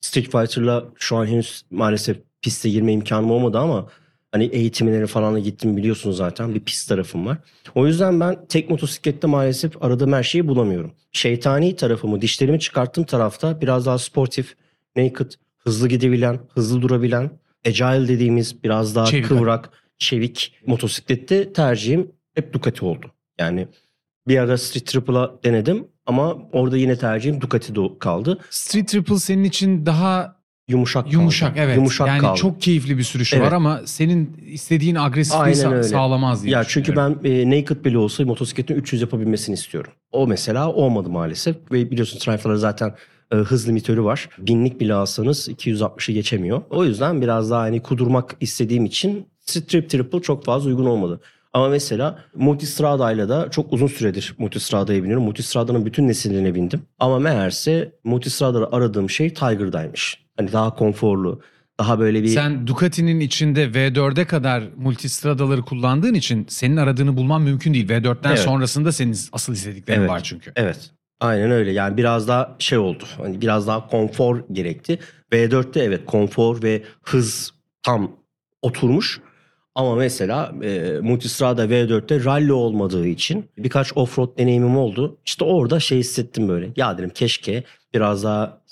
Street 0.00 0.30
Fighter'la 0.32 0.84
şu 0.98 1.16
an 1.16 1.26
henüz 1.26 1.62
maalesef 1.70 2.18
piste 2.42 2.70
girme 2.70 2.92
imkanım 2.92 3.30
olmadı 3.30 3.58
ama 3.58 3.86
hani 4.32 4.44
eğitimleri 4.44 5.06
falan 5.06 5.34
da 5.34 5.38
gittim 5.38 5.76
biliyorsunuz 5.76 6.16
zaten 6.16 6.54
bir 6.54 6.60
pist 6.60 6.88
tarafım 6.88 7.26
var. 7.26 7.38
O 7.74 7.86
yüzden 7.86 8.20
ben 8.20 8.46
tek 8.48 8.70
motosiklette 8.70 9.26
maalesef 9.26 9.82
aradığım 9.82 10.12
her 10.12 10.22
şeyi 10.22 10.48
bulamıyorum. 10.48 10.92
Şeytani 11.12 11.76
tarafımı, 11.76 12.20
dişlerimi 12.20 12.60
çıkarttığım 12.60 13.04
tarafta 13.04 13.60
biraz 13.60 13.86
daha 13.86 13.98
sportif, 13.98 14.54
naked, 14.96 15.30
hızlı 15.58 15.88
gidebilen, 15.88 16.38
hızlı 16.54 16.82
durabilen, 16.82 17.30
agile 17.66 18.08
dediğimiz 18.08 18.64
biraz 18.64 18.96
daha 18.96 19.06
Çevik. 19.06 19.28
kıvrak, 19.28 19.70
çevik 19.98 20.54
motosiklette 20.66 21.52
tercihim 21.52 22.10
hep 22.34 22.52
Ducati 22.52 22.84
oldu. 22.84 23.06
Yani 23.38 23.68
bir 24.28 24.38
ara 24.38 24.58
Street 24.58 24.86
Triple'a 24.86 25.34
denedim 25.44 25.88
ama 26.06 26.36
orada 26.52 26.76
yine 26.76 26.98
tercihim 26.98 27.40
Ducati 27.40 27.72
do- 27.72 27.98
kaldı. 27.98 28.38
Street 28.50 28.88
Triple 28.88 29.18
senin 29.18 29.44
için 29.44 29.86
daha 29.86 30.41
Yumuşak 30.72 31.04
kaldı. 31.04 31.14
yumuşak 31.14 31.52
evet. 31.56 31.76
Yumuşak 31.76 32.08
yani 32.08 32.20
kaldı. 32.20 32.38
çok 32.40 32.60
keyifli 32.62 32.98
bir 32.98 33.02
sürüşü 33.02 33.36
Evet. 33.36 33.46
var 33.46 33.52
ama 33.52 33.80
senin 33.84 34.36
istediğin 34.46 34.94
agresifliği 34.94 35.54
sa- 35.54 35.82
sağlamaz 35.82 36.42
diye 36.44 36.52
Ya 36.54 36.64
çünkü 36.68 36.96
ben 36.96 37.16
e, 37.24 37.50
naked 37.50 37.84
bile 37.84 37.98
olsa 37.98 38.24
motosikletin 38.24 38.74
300 38.74 39.02
yapabilmesini 39.02 39.54
istiyorum. 39.54 39.92
O 40.12 40.26
mesela 40.26 40.72
olmadı 40.72 41.10
maalesef 41.10 41.56
ve 41.72 41.90
biliyorsun 41.90 42.18
Triumph'larda 42.18 42.56
zaten 42.56 42.94
e, 43.32 43.36
hız 43.36 43.68
limitörü 43.68 44.04
var. 44.04 44.28
Binlik 44.38 44.80
bile 44.80 44.94
alsanız 44.94 45.48
260'ı 45.48 46.14
geçemiyor. 46.14 46.62
O 46.70 46.84
yüzden 46.84 47.22
biraz 47.22 47.50
daha 47.50 47.60
hani 47.60 47.82
kudurmak 47.82 48.36
istediğim 48.40 48.84
için 48.84 49.26
Strip 49.40 49.90
Triple 49.90 50.22
çok 50.22 50.44
fazla 50.44 50.68
uygun 50.70 50.86
olmadı. 50.86 51.20
Ama 51.52 51.68
mesela 51.68 52.18
Multistrada'yla 52.34 53.28
da 53.28 53.50
çok 53.50 53.72
uzun 53.72 53.86
süredir 53.86 54.34
Multistrada'ya 54.38 55.02
biniyorum. 55.02 55.24
Multistrada'nın 55.24 55.86
bütün 55.86 56.08
nesillerine 56.08 56.54
bindim. 56.54 56.82
Ama 56.98 57.18
meğerse 57.18 57.92
Multistrada'da 58.04 58.72
aradığım 58.72 59.10
şey 59.10 59.34
Tiger'daymış. 59.34 60.22
Hani 60.36 60.52
daha 60.52 60.74
konforlu, 60.74 61.40
daha 61.78 61.98
böyle 61.98 62.22
bir... 62.22 62.28
Sen 62.28 62.66
Ducati'nin 62.66 63.20
içinde 63.20 63.64
V4'e 63.64 64.24
kadar 64.24 64.64
multistradaları 64.76 65.62
kullandığın 65.62 66.14
için 66.14 66.46
senin 66.48 66.76
aradığını 66.76 67.16
bulman 67.16 67.42
mümkün 67.42 67.74
değil. 67.74 67.88
V4'ten 67.88 68.28
Evet. 68.30 68.38
sonrasında 68.38 68.92
senin 68.92 69.16
asıl 69.32 69.52
istediklerin 69.52 70.00
Evet. 70.00 70.10
var 70.10 70.20
çünkü. 70.24 70.52
Evet. 70.56 70.90
Aynen 71.20 71.50
öyle. 71.50 71.72
Yani 71.72 71.96
biraz 71.96 72.28
daha 72.28 72.56
şey 72.58 72.78
oldu. 72.78 73.04
Hani 73.16 73.40
biraz 73.40 73.66
daha 73.66 73.86
konfor 73.88 74.44
gerekti. 74.52 74.98
V4'te 75.32 75.80
evet 75.80 76.04
konfor 76.06 76.62
ve 76.62 76.82
hız 77.02 77.52
tam 77.82 78.12
oturmuş. 78.62 79.20
Ama 79.74 79.94
mesela 79.94 80.52
e, 80.62 80.98
Multistrada 81.02 81.64
V4'te 81.66 82.24
rally 82.24 82.52
olmadığı 82.52 83.06
için 83.06 83.44
birkaç 83.58 83.96
offroad 83.96 84.38
deneyimim 84.38 84.76
oldu. 84.76 85.18
İşte 85.24 85.44
orada 85.44 85.80
şey 85.80 85.98
hissettim 85.98 86.48
böyle. 86.48 86.70
Ya 86.76 86.98
dedim 86.98 87.10
keşke 87.14 87.64
biraz 87.94 88.24
daha 88.24 88.62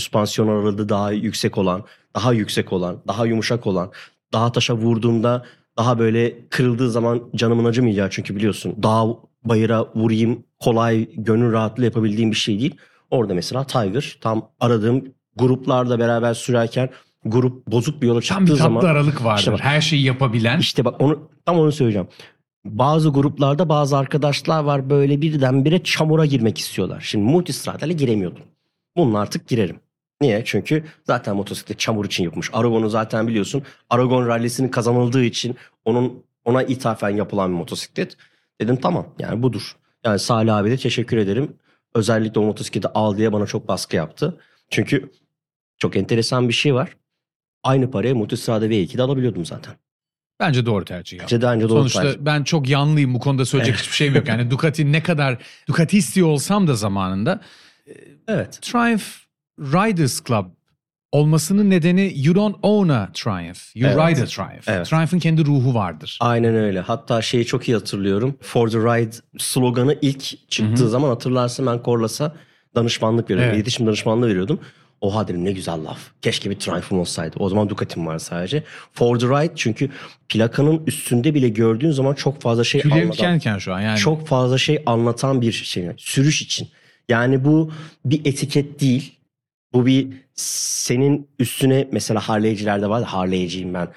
süspansiyon 0.00 0.48
aralığı 0.48 0.88
daha 0.88 1.12
yüksek 1.12 1.58
olan, 1.58 1.84
daha 2.14 2.32
yüksek 2.32 2.72
olan, 2.72 2.96
daha 3.08 3.26
yumuşak 3.26 3.66
olan, 3.66 3.90
daha 4.32 4.52
taşa 4.52 4.74
vurduğumda 4.74 5.44
daha 5.78 5.98
böyle 5.98 6.48
kırıldığı 6.48 6.90
zaman 6.90 7.22
canımın 7.36 7.64
acımayacağı 7.64 8.10
çünkü 8.10 8.36
biliyorsun 8.36 8.74
dağ 8.82 9.04
bayıra 9.44 9.86
vurayım 9.94 10.44
kolay 10.60 11.08
gönül 11.16 11.52
rahatlığı 11.52 11.84
yapabildiğim 11.84 12.30
bir 12.30 12.36
şey 12.36 12.58
değil. 12.60 12.74
Orada 13.10 13.34
mesela 13.34 13.64
Tiger 13.66 14.18
tam 14.20 14.48
aradığım 14.60 15.04
gruplarla 15.36 15.98
beraber 15.98 16.34
sürerken 16.34 16.88
grup 17.24 17.66
bozuk 17.66 18.02
bir 18.02 18.06
yola 18.06 18.20
çıktığı 18.22 18.34
Tam 18.34 18.44
bir 18.44 18.50
tatlı 18.50 18.62
zaman 18.62 18.84
aralık 18.84 19.24
vardır. 19.24 19.38
İşte 19.38 19.52
bak- 19.52 19.60
Her 19.60 19.80
şeyi 19.80 20.02
yapabilen. 20.02 20.58
işte 20.58 20.84
bak 20.84 21.00
onu 21.00 21.28
tam 21.46 21.58
onu 21.58 21.72
söyleyeceğim. 21.72 22.08
Bazı 22.64 23.08
gruplarda 23.08 23.68
bazı 23.68 23.96
arkadaşlar 23.96 24.64
var 24.64 24.90
böyle 24.90 25.20
birdenbire 25.22 25.82
çamura 25.82 26.26
girmek 26.26 26.58
istiyorlar. 26.58 27.00
Şimdi 27.00 27.24
multistradale 27.24 27.92
giremiyordum. 27.92 28.42
Bununla 28.96 29.18
artık 29.18 29.48
girerim. 29.48 29.76
Niye? 30.20 30.42
Çünkü 30.44 30.84
zaten 31.04 31.36
motosiklet 31.36 31.78
çamur 31.78 32.04
için 32.04 32.24
yapılmış. 32.24 32.50
Aragon'u 32.52 32.88
zaten 32.88 33.28
biliyorsun. 33.28 33.62
Aragon 33.90 34.26
rallisinin 34.28 34.68
kazanıldığı 34.68 35.24
için 35.24 35.56
onun 35.84 36.24
ona 36.44 36.62
ithafen 36.62 37.10
yapılan 37.10 37.50
bir 37.52 37.56
motosiklet. 37.56 38.16
Dedim 38.60 38.76
tamam 38.76 39.14
yani 39.18 39.42
budur. 39.42 39.76
Yani 40.04 40.18
Salih 40.18 40.56
abi 40.56 40.70
de 40.70 40.76
teşekkür 40.76 41.16
ederim. 41.16 41.56
Özellikle 41.94 42.40
o 42.40 42.44
motosikleti 42.44 42.88
al 42.88 43.16
diye 43.16 43.32
bana 43.32 43.46
çok 43.46 43.68
baskı 43.68 43.96
yaptı. 43.96 44.40
Çünkü 44.70 45.12
çok 45.78 45.96
enteresan 45.96 46.48
bir 46.48 46.54
şey 46.54 46.74
var. 46.74 46.96
Aynı 47.62 47.90
paraya 47.90 48.14
Multistrada 48.14 48.66
V2'de 48.66 49.02
alabiliyordum 49.02 49.44
zaten. 49.46 49.74
Bence 50.40 50.66
doğru 50.66 50.84
tercih. 50.84 51.20
İşte 51.20 51.40
daha 51.40 51.54
önce 51.54 51.68
doğru 51.68 51.78
Sonuçta 51.78 52.02
tercih. 52.02 52.18
ben 52.20 52.44
çok 52.44 52.68
yanlıyım 52.68 53.14
bu 53.14 53.18
konuda 53.20 53.44
söyleyecek 53.44 53.76
hiçbir 53.76 53.94
şeyim 53.94 54.14
yok. 54.14 54.28
Yani 54.28 54.50
Ducati 54.50 54.92
ne 54.92 55.02
kadar 55.02 55.38
Ducati 55.68 55.98
istiyor 55.98 56.28
olsam 56.28 56.66
da 56.68 56.74
zamanında 56.74 57.40
Evet. 58.28 58.58
Triumph 58.62 59.04
Riders 59.60 60.20
Club 60.24 60.44
olmasının 61.12 61.70
nedeni 61.70 62.12
you 62.16 62.34
don't 62.34 62.56
own 62.62 62.88
a 62.88 63.08
Triumph. 63.14 63.58
You 63.76 63.90
Evet. 63.90 63.96
ride 63.98 64.22
a 64.22 64.26
Triumph. 64.26 64.68
Evet. 64.68 64.86
Triumph'ın 64.86 65.18
kendi 65.18 65.44
ruhu 65.44 65.74
vardır. 65.74 66.18
Aynen 66.20 66.54
öyle. 66.54 66.80
Hatta 66.80 67.22
şeyi 67.22 67.44
çok 67.46 67.68
iyi 67.68 67.74
hatırlıyorum. 67.74 68.38
For 68.42 68.68
the 68.68 68.78
Ride 68.78 69.16
sloganı 69.38 69.98
ilk 70.02 70.50
çıktığı 70.50 70.88
zaman 70.88 71.08
hatırlarsın 71.08 71.66
ben 71.66 71.80
Corlas'a 71.84 72.36
danışmanlık 72.74 73.30
veriyordum. 73.30 73.48
Evet. 73.48 73.56
İletişim 73.56 73.86
danışmanlığı 73.86 74.28
veriyordum. 74.28 74.60
Oha 75.00 75.28
dedim 75.28 75.44
ne 75.44 75.52
güzel 75.52 75.84
laf. 75.84 75.98
Keşke 76.22 76.50
bir 76.50 76.54
Triumph'ım 76.58 76.98
olsaydı. 76.98 77.36
O 77.38 77.48
zaman 77.48 77.68
Ducati'm 77.68 78.06
var 78.06 78.18
sadece. 78.18 78.62
For 78.92 79.18
the 79.18 79.26
Ride 79.26 79.52
çünkü 79.56 79.90
plakanın 80.28 80.82
üstünde 80.86 81.34
bile 81.34 81.48
gördüğün 81.48 81.90
zaman 81.90 82.14
çok 82.14 82.40
fazla 82.42 82.64
şey 82.64 82.80
Tüylerim 82.80 83.10
anlatan. 83.10 83.58
şu 83.58 83.74
an 83.74 83.80
yani. 83.80 83.98
Çok 83.98 84.26
fazla 84.26 84.58
şey 84.58 84.82
anlatan 84.86 85.40
bir 85.40 85.52
şey. 85.52 85.88
Sürüş 85.96 86.42
için. 86.42 86.68
Yani 87.08 87.44
bu 87.44 87.72
bir 88.04 88.20
etiket 88.24 88.80
değil. 88.80 89.15
Bu 89.72 89.86
bir 89.86 90.08
senin 90.34 91.28
üstüne 91.38 91.88
mesela 91.92 92.20
Harley'cilerde 92.20 92.88
var. 92.88 93.04
Harley'ciyim 93.04 93.74
ben. 93.74 93.88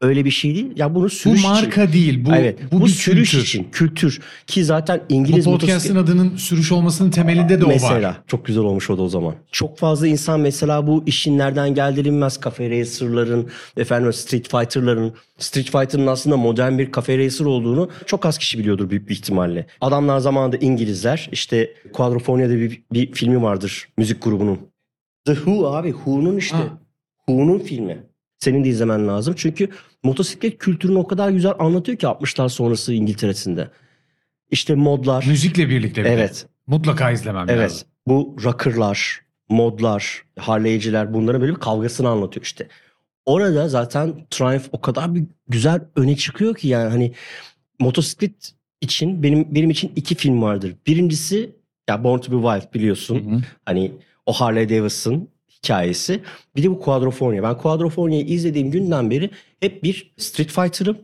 Öyle 0.00 0.24
bir 0.24 0.30
şey 0.30 0.54
değil. 0.54 0.66
Ya 0.76 0.94
bunu 0.94 1.04
bu 1.04 1.10
sürüş 1.10 1.40
için. 1.40 1.50
marka 1.50 1.92
değil. 1.92 2.24
Bu, 2.24 2.34
evet. 2.34 2.58
bu, 2.72 2.80
Bu, 2.80 2.84
bir 2.84 2.90
sürüş 2.90 3.30
kültür. 3.30 3.44
için. 3.46 3.68
Kültür. 3.72 4.20
Ki 4.46 4.64
zaten 4.64 5.00
Bu 5.10 5.14
İngiliz 5.14 5.44
podcast'ın 5.44 5.96
motosiklet- 5.96 5.98
adının 5.98 6.36
sürüş 6.36 6.72
olmasının 6.72 7.10
temelinde 7.10 7.60
de 7.60 7.64
o 7.64 7.68
Mesela 7.68 8.08
var. 8.08 8.20
çok 8.26 8.46
güzel 8.46 8.62
olmuş 8.64 8.90
o 8.90 8.98
da 8.98 9.02
o 9.02 9.08
zaman. 9.08 9.34
Çok 9.52 9.78
fazla 9.78 10.06
insan 10.06 10.40
mesela 10.40 10.86
bu 10.86 11.02
işin 11.06 11.38
nereden 11.38 11.74
geldiğini 11.74 12.04
bilmez. 12.04 12.38
Cafe 12.44 12.70
Racer'ların, 12.70 13.48
efendim 13.76 14.12
Street 14.12 14.48
Fighter'ların. 14.50 15.12
Street 15.38 15.70
Fighter'ın 15.70 16.06
aslında 16.06 16.36
modern 16.36 16.78
bir 16.78 16.92
Cafe 16.92 17.18
Racer 17.18 17.44
olduğunu 17.44 17.90
çok 18.06 18.26
az 18.26 18.38
kişi 18.38 18.58
biliyordur 18.58 18.90
büyük 18.90 19.08
bir 19.08 19.14
ihtimalle. 19.14 19.66
Adamlar 19.80 20.18
zamanında 20.18 20.56
İngilizler 20.56 21.28
işte 21.32 21.70
Quadrophonia'da 21.92 22.54
bir, 22.54 22.82
bir 22.92 23.12
filmi 23.12 23.42
vardır 23.42 23.88
müzik 23.98 24.22
grubunun. 24.22 24.58
The 25.24 25.34
Who 25.34 25.66
abi 25.74 25.92
Who'nun 25.92 26.36
işte. 26.36 26.56
Ha. 26.56 26.78
Who'nun 27.26 27.58
filmi. 27.58 28.02
Senin 28.38 28.64
de 28.64 28.68
izlemen 28.68 29.08
lazım. 29.08 29.34
Çünkü 29.36 29.68
motosiklet 30.02 30.58
kültürünü 30.58 30.98
o 30.98 31.06
kadar 31.06 31.30
güzel 31.30 31.52
anlatıyor 31.58 31.98
ki 31.98 32.06
60'lar 32.06 32.48
sonrası 32.48 32.92
İngiltere'sinde. 32.94 33.70
İşte 34.50 34.74
modlar. 34.74 35.24
Müzikle 35.28 35.68
birlikte. 35.68 36.04
bir. 36.04 36.08
Evet. 36.10 36.46
Mutlaka 36.66 37.10
izlemem 37.10 37.46
Evet. 37.48 37.70
lazım. 37.70 37.88
Bu 38.06 38.36
rockerlar, 38.44 39.20
modlar, 39.48 40.22
Harley'ciler 40.38 41.14
bunların 41.14 41.40
böyle 41.40 41.52
bir 41.52 41.60
kavgasını 41.60 42.08
anlatıyor 42.08 42.44
işte. 42.44 42.68
Orada 43.26 43.68
zaten 43.68 44.26
Triumph 44.30 44.64
o 44.72 44.80
kadar 44.80 45.14
bir 45.14 45.24
güzel 45.48 45.80
öne 45.96 46.16
çıkıyor 46.16 46.54
ki 46.54 46.68
yani 46.68 46.90
hani 46.90 47.12
motosiklet 47.80 48.52
için 48.80 49.22
benim 49.22 49.54
benim 49.54 49.70
için 49.70 49.92
iki 49.96 50.14
film 50.14 50.42
vardır. 50.42 50.74
Birincisi 50.86 51.52
ya 51.88 52.04
Born 52.04 52.18
to 52.18 52.32
be 52.32 52.58
Wild 52.58 52.74
biliyorsun. 52.74 53.30
Hı 53.30 53.36
hı. 53.36 53.40
Hani 53.66 53.92
o 54.26 54.32
Harley 54.32 54.68
Davidson 54.68 55.28
hikayesi. 55.50 56.22
Bir 56.56 56.62
de 56.62 56.70
bu 56.70 56.80
Quadrophenia. 56.80 57.42
Ben 57.42 57.58
Quadrophenia'yı 57.58 58.24
izlediğim 58.24 58.70
günden 58.70 59.10
beri 59.10 59.30
hep 59.60 59.82
bir 59.82 60.14
Street 60.16 60.50
Fighter'ım 60.50 60.98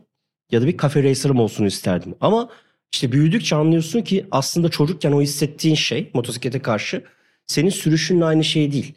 ya 0.51 0.61
da 0.61 0.67
bir 0.67 0.77
Cafe 0.77 1.03
Racer'ım 1.03 1.39
olsun 1.39 1.65
isterdim. 1.65 2.15
Ama 2.21 2.49
işte 2.93 3.11
büyüdükçe 3.11 3.55
anlıyorsun 3.55 4.01
ki 4.01 4.25
aslında 4.31 4.69
çocukken 4.69 5.11
o 5.11 5.21
hissettiğin 5.21 5.75
şey 5.75 6.11
motosiklete 6.13 6.59
karşı 6.59 7.03
senin 7.47 7.69
sürüşünle 7.69 8.25
aynı 8.25 8.43
şey 8.43 8.71
değil. 8.71 8.93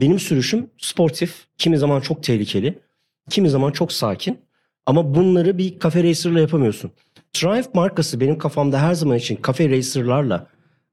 Benim 0.00 0.18
sürüşüm 0.18 0.70
sportif, 0.78 1.46
kimi 1.58 1.78
zaman 1.78 2.00
çok 2.00 2.22
tehlikeli, 2.22 2.78
kimi 3.30 3.50
zaman 3.50 3.72
çok 3.72 3.92
sakin. 3.92 4.38
Ama 4.86 5.14
bunları 5.14 5.58
bir 5.58 5.80
Cafe 5.80 6.04
Racer'la 6.04 6.40
yapamıyorsun. 6.40 6.90
Triumph 7.32 7.74
markası 7.74 8.20
benim 8.20 8.38
kafamda 8.38 8.82
her 8.82 8.94
zaman 8.94 9.16
için 9.16 9.38
Cafe 9.46 9.70
Racer'larla 9.70 10.46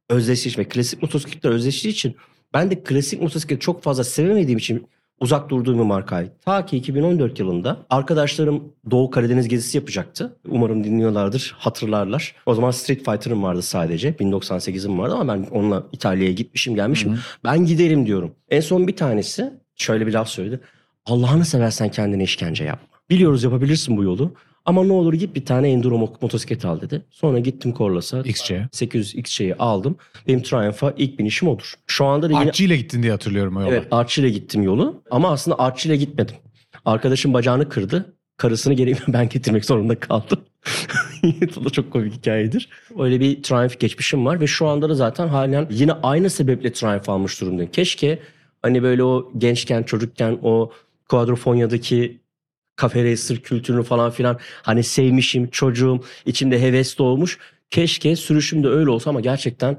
özdeşleşmiş 0.10 0.58
ve 0.58 0.70
klasik 0.70 1.02
motosikletler 1.02 1.52
özdeşleştiği 1.52 1.92
için 1.92 2.16
ben 2.54 2.72
de 2.72 2.84
klasik 2.84 3.22
motosiklet 3.22 3.62
çok 3.62 3.84
fazla 3.84 4.04
sevemediğim 4.04 4.58
için 4.58 4.88
uzak 5.20 5.50
durduğum 5.50 5.78
bir 5.80 5.84
markaydı. 5.84 6.32
Ta 6.46 6.66
ki 6.66 6.78
2014 6.78 7.40
yılında 7.40 7.78
arkadaşlarım 7.90 8.64
Doğu 8.92 9.10
Karadeniz 9.10 9.48
gezisi 9.48 9.78
yapacaktı. 9.78 10.38
Umarım 10.48 10.84
dinliyorlardır, 10.84 11.56
hatırlarlar. 11.58 12.36
O 12.46 12.54
zaman 12.56 12.72
Street 12.72 13.06
Fighter'ım 13.06 13.44
vardı 13.44 13.62
sadece. 13.62 14.10
1098'im 14.12 14.98
vardı 15.00 15.16
ama 15.16 15.34
ben 15.34 15.48
onunla 15.52 15.84
İtalya'ya 15.92 16.32
gitmişim 16.32 16.76
gelmişim. 16.76 17.20
Ben 17.44 17.66
giderim 17.66 18.06
diyorum. 18.06 18.32
En 18.50 18.62
son 18.62 18.88
bir 18.88 18.96
tanesi 18.96 19.54
şöyle 19.76 20.08
bir 20.08 20.14
laf 20.14 20.28
söyledi. 20.30 20.60
Allah'ını 21.06 21.46
seversen 21.46 21.90
kendine 21.90 22.24
işkence 22.24 22.64
yapma. 22.64 22.88
Biliyoruz 23.10 23.44
yapabilirsin 23.44 23.98
bu 23.98 24.04
yolu. 24.04 24.34
Ama 24.66 24.84
ne 24.84 24.94
olur 24.94 25.14
git 25.14 25.36
bir 25.36 25.46
tane 25.46 25.70
enduro 25.72 25.96
mo- 25.96 26.16
motosiklet 26.22 26.66
al 26.66 26.82
dedi. 26.82 27.02
Sonra 27.10 27.40
gittim 27.40 27.74
Corlas'a. 27.78 28.20
XC. 28.20 28.68
800 28.72 29.16
XC'yi 29.16 29.56
aldım. 29.56 29.98
Benim 30.28 30.42
Triumph'a 30.42 30.94
ilk 30.98 31.20
binişim 31.20 31.48
odur. 31.48 31.74
Şu 31.88 32.06
anda 32.06 32.30
da 32.30 32.40
yine 32.40 32.52
ile 32.60 32.78
gittin 32.78 33.04
diye 33.04 33.12
hatırlıyorum 33.12 33.58
o 33.58 33.62
yola. 33.62 33.72
evet 33.72 33.88
Archie 33.92 34.24
ile 34.24 34.32
gittim 34.32 34.64
yolu. 34.64 35.04
Ama 35.12 35.32
aslında 35.32 35.60
Archie 35.60 35.92
ile 35.92 35.98
gitmedim. 35.98 36.36
Arkadaşım 36.86 37.34
bacağını 37.34 37.70
kırdı. 37.70 38.14
Karısını 38.38 38.74
geri 38.74 38.96
ben 39.08 39.30
getirmek 39.30 39.66
zorunda 39.66 40.00
kaldım. 40.00 40.40
Bu 41.56 41.66
da 41.66 41.70
çok 41.70 41.92
komik 41.92 42.14
hikayedir. 42.14 42.70
Öyle 43.00 43.20
bir 43.20 43.44
Triumph 43.44 43.80
geçmişim 43.80 44.26
var 44.26 44.42
ve 44.42 44.48
şu 44.48 44.68
anda 44.68 44.90
da 44.90 44.96
zaten 44.96 45.28
halen 45.28 45.68
yine 45.70 45.92
aynı 45.94 46.30
sebeple 46.30 46.74
Triumph 46.74 47.10
almış 47.10 47.42
durumdayım. 47.42 47.72
Keşke 47.72 48.20
hani 48.62 48.84
böyle 48.84 49.04
o 49.04 49.32
gençken 49.38 49.84
çocukken 49.84 50.40
o 50.44 50.72
Quadrophonia'daki 51.10 52.21
Cafe 52.82 53.04
Racer 53.04 53.38
kültürünü 53.38 53.84
falan 53.84 54.12
filan 54.12 54.40
hani 54.62 54.84
sevmişim 54.84 55.50
çocuğum 55.50 56.04
içimde 56.26 56.62
heves 56.62 56.98
doğmuş. 56.98 57.38
Keşke 57.70 58.16
sürüşüm 58.16 58.64
de 58.64 58.68
öyle 58.68 58.90
olsa 58.90 59.10
ama 59.10 59.22
gerçekten 59.22 59.78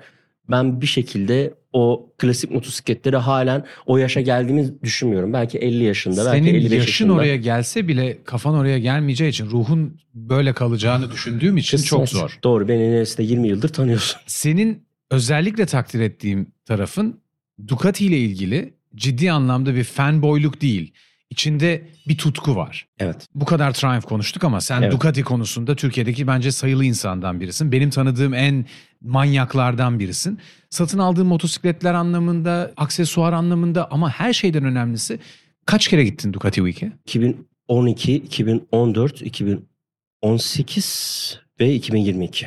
ben 0.50 0.80
bir 0.80 0.87
şekilde 0.87 1.54
o 1.73 2.11
klasik 2.18 2.50
motosikletleri 2.50 3.16
halen 3.16 3.64
o 3.87 3.97
yaşa 3.97 4.21
geldiğimi 4.21 4.82
düşünmüyorum. 4.82 5.32
Belki 5.32 5.59
50 5.59 5.85
yaşında, 5.85 6.25
belki 6.25 6.38
Senin 6.44 6.54
55 6.54 6.73
yaşın 6.73 6.80
yaşında. 6.87 7.12
oraya 7.12 7.37
gelse 7.37 7.88
bile 7.88 8.18
kafan 8.25 8.54
oraya 8.54 8.78
gelmeyeceği 8.78 9.30
için 9.30 9.47
ruhun 9.47 10.00
böyle 10.14 10.52
kalacağını 10.52 11.11
düşündüğüm 11.12 11.56
için 11.56 11.78
çok 11.78 12.00
Kesinlikle. 12.00 12.28
zor. 12.28 12.38
Doğru. 12.44 12.68
Beni 12.68 12.82
Enes'te 12.82 13.23
20 13.23 13.49
yıldır 13.49 13.68
tanıyorsun. 13.68 14.21
Senin 14.26 14.82
özellikle 15.11 15.66
takdir 15.66 16.00
ettiğim 16.00 16.47
tarafın 16.64 17.21
Ducati 17.68 18.06
ile 18.06 18.18
ilgili 18.18 18.75
ciddi 18.97 19.32
anlamda 19.32 19.75
bir 19.75 19.85
fanboyluk 19.85 20.61
değil. 20.61 20.92
İçinde 21.32 21.82
bir 22.08 22.18
tutku 22.18 22.56
var. 22.56 22.86
Evet. 22.98 23.26
Bu 23.34 23.44
kadar 23.44 23.72
Triumph 23.72 24.06
konuştuk 24.06 24.44
ama 24.44 24.60
sen 24.60 24.82
Evet. 24.82 24.92
Ducati 24.92 25.22
konusunda 25.22 25.76
Türkiye'deki 25.76 26.26
bence 26.26 26.52
sayılı 26.52 26.84
insandan 26.84 27.40
birisin. 27.40 27.72
Benim 27.72 27.90
tanıdığım 27.90 28.34
en 28.34 28.66
manyaklardan 29.00 29.98
birisin. 29.98 30.38
Satın 30.70 30.98
aldığın 30.98 31.26
motosikletler 31.26 31.94
anlamında, 31.94 32.72
aksesuar 32.76 33.32
anlamında 33.32 33.88
ama 33.90 34.10
her 34.10 34.32
şeyden 34.32 34.64
önemlisi 34.64 35.18
kaç 35.66 35.88
kere 35.88 36.04
gittin 36.04 36.32
Ducati 36.32 36.56
Week'e? 36.56 36.92
2012, 37.06 38.14
2014, 38.14 39.22
2018 39.22 41.40
ve 41.60 41.74
2022. 41.74 42.46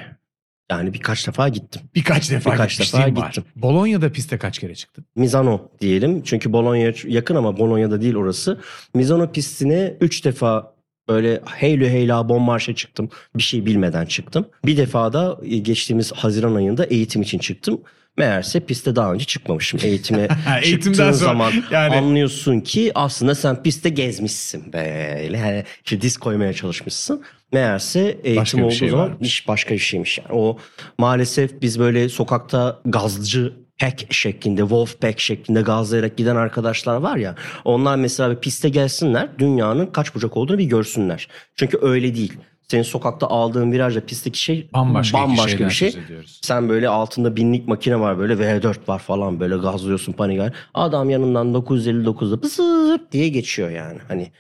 Yani 0.71 0.93
birkaç 0.93 1.27
defa 1.27 1.49
gittim. 1.49 1.81
Birkaç 1.95 2.31
defa 2.31 2.51
Birkaç 2.53 2.79
defa 2.79 2.97
var. 3.03 3.07
gittim. 3.07 3.43
Bologna'da 3.55 4.11
piste 4.11 4.37
kaç 4.37 4.59
kere 4.59 4.75
çıktın? 4.75 5.05
Misano 5.15 5.61
diyelim. 5.81 6.23
Çünkü 6.23 6.53
Bologna 6.53 6.93
yakın 7.07 7.35
ama 7.35 7.57
Bologna'da 7.57 8.01
değil 8.01 8.15
orası. 8.15 8.59
Misano 8.93 9.31
pistine 9.31 9.93
3 10.01 10.25
defa 10.25 10.75
böyle 11.09 11.41
heylü 11.55 11.89
heyla 11.89 12.29
bon 12.29 12.41
marşa 12.41 12.75
çıktım. 12.75 13.09
Bir 13.35 13.43
şey 13.43 13.65
bilmeden 13.65 14.05
çıktım. 14.05 14.47
Bir 14.65 14.77
defa 14.77 15.13
da 15.13 15.37
e, 15.43 15.57
geçtiğimiz 15.57 16.11
Haziran 16.11 16.55
ayında 16.55 16.85
eğitim 16.85 17.21
için 17.21 17.39
çıktım. 17.39 17.81
Meğerse 18.17 18.59
piste 18.59 18.95
daha 18.95 19.13
önce 19.13 19.25
çıkmamışım. 19.25 19.79
Eğitime 19.83 20.27
çıktığın 20.63 20.93
sonra 20.93 21.13
zaman 21.13 21.53
yani- 21.71 21.95
anlıyorsun 21.95 22.59
ki 22.59 22.91
aslında 22.95 23.35
sen 23.35 23.63
pistte 23.63 23.89
gezmişsin 23.89 24.73
böyle. 24.73 25.39
Hani 25.41 25.63
işte 25.85 26.01
disk 26.01 26.21
koymaya 26.21 26.53
çalışmışsın. 26.53 27.23
Meğerse 27.53 27.99
eğitim 28.23 28.41
Başka 28.41 28.63
olduğu 28.65 28.71
şey 28.71 28.89
zaman 28.89 29.09
varmış. 29.09 29.27
iş 29.27 29.47
başka 29.47 29.73
bir 29.73 29.79
şeymiş 29.79 30.17
yani. 30.17 30.29
O 30.31 30.57
maalesef 30.97 31.61
biz 31.61 31.79
böyle 31.79 32.09
sokakta 32.09 32.79
gazcı 32.85 33.53
pack 33.79 34.13
şeklinde, 34.13 34.61
wolf 34.61 35.01
pack 35.01 35.19
şeklinde 35.19 35.61
gazlayarak 35.61 36.17
giden 36.17 36.35
arkadaşlar 36.35 36.95
var 36.95 37.17
ya. 37.17 37.35
Onlar 37.65 37.95
mesela 37.95 38.31
bir 38.31 38.35
piste 38.35 38.69
gelsinler 38.69 39.29
dünyanın 39.39 39.85
kaç 39.85 40.15
bucak 40.15 40.37
olduğunu 40.37 40.57
bir 40.57 40.65
görsünler. 40.65 41.27
Çünkü 41.55 41.79
öyle 41.81 42.15
değil. 42.15 42.33
Senin 42.67 42.83
sokakta 42.83 43.27
aldığın 43.27 43.71
virajla 43.71 44.01
pistteki 44.01 44.39
şey 44.39 44.69
Bambaşka, 44.73 45.17
bambaşka 45.17 45.65
bir 45.65 45.69
şey. 45.69 45.95
Sen 46.41 46.69
böyle 46.69 46.89
altında 46.89 47.35
binlik 47.35 47.67
makine 47.67 47.99
var 47.99 48.17
böyle 48.19 48.33
V4 48.33 48.75
var 48.87 48.99
falan 48.99 49.39
böyle 49.39 49.55
gazlıyorsun 49.57 50.13
panik. 50.13 50.41
Adam 50.73 51.09
yanından 51.09 51.53
959'da 51.53 52.41
bızıp 52.41 53.11
diye 53.11 53.29
geçiyor 53.29 53.69
yani. 53.69 53.99
Hani 54.07 54.31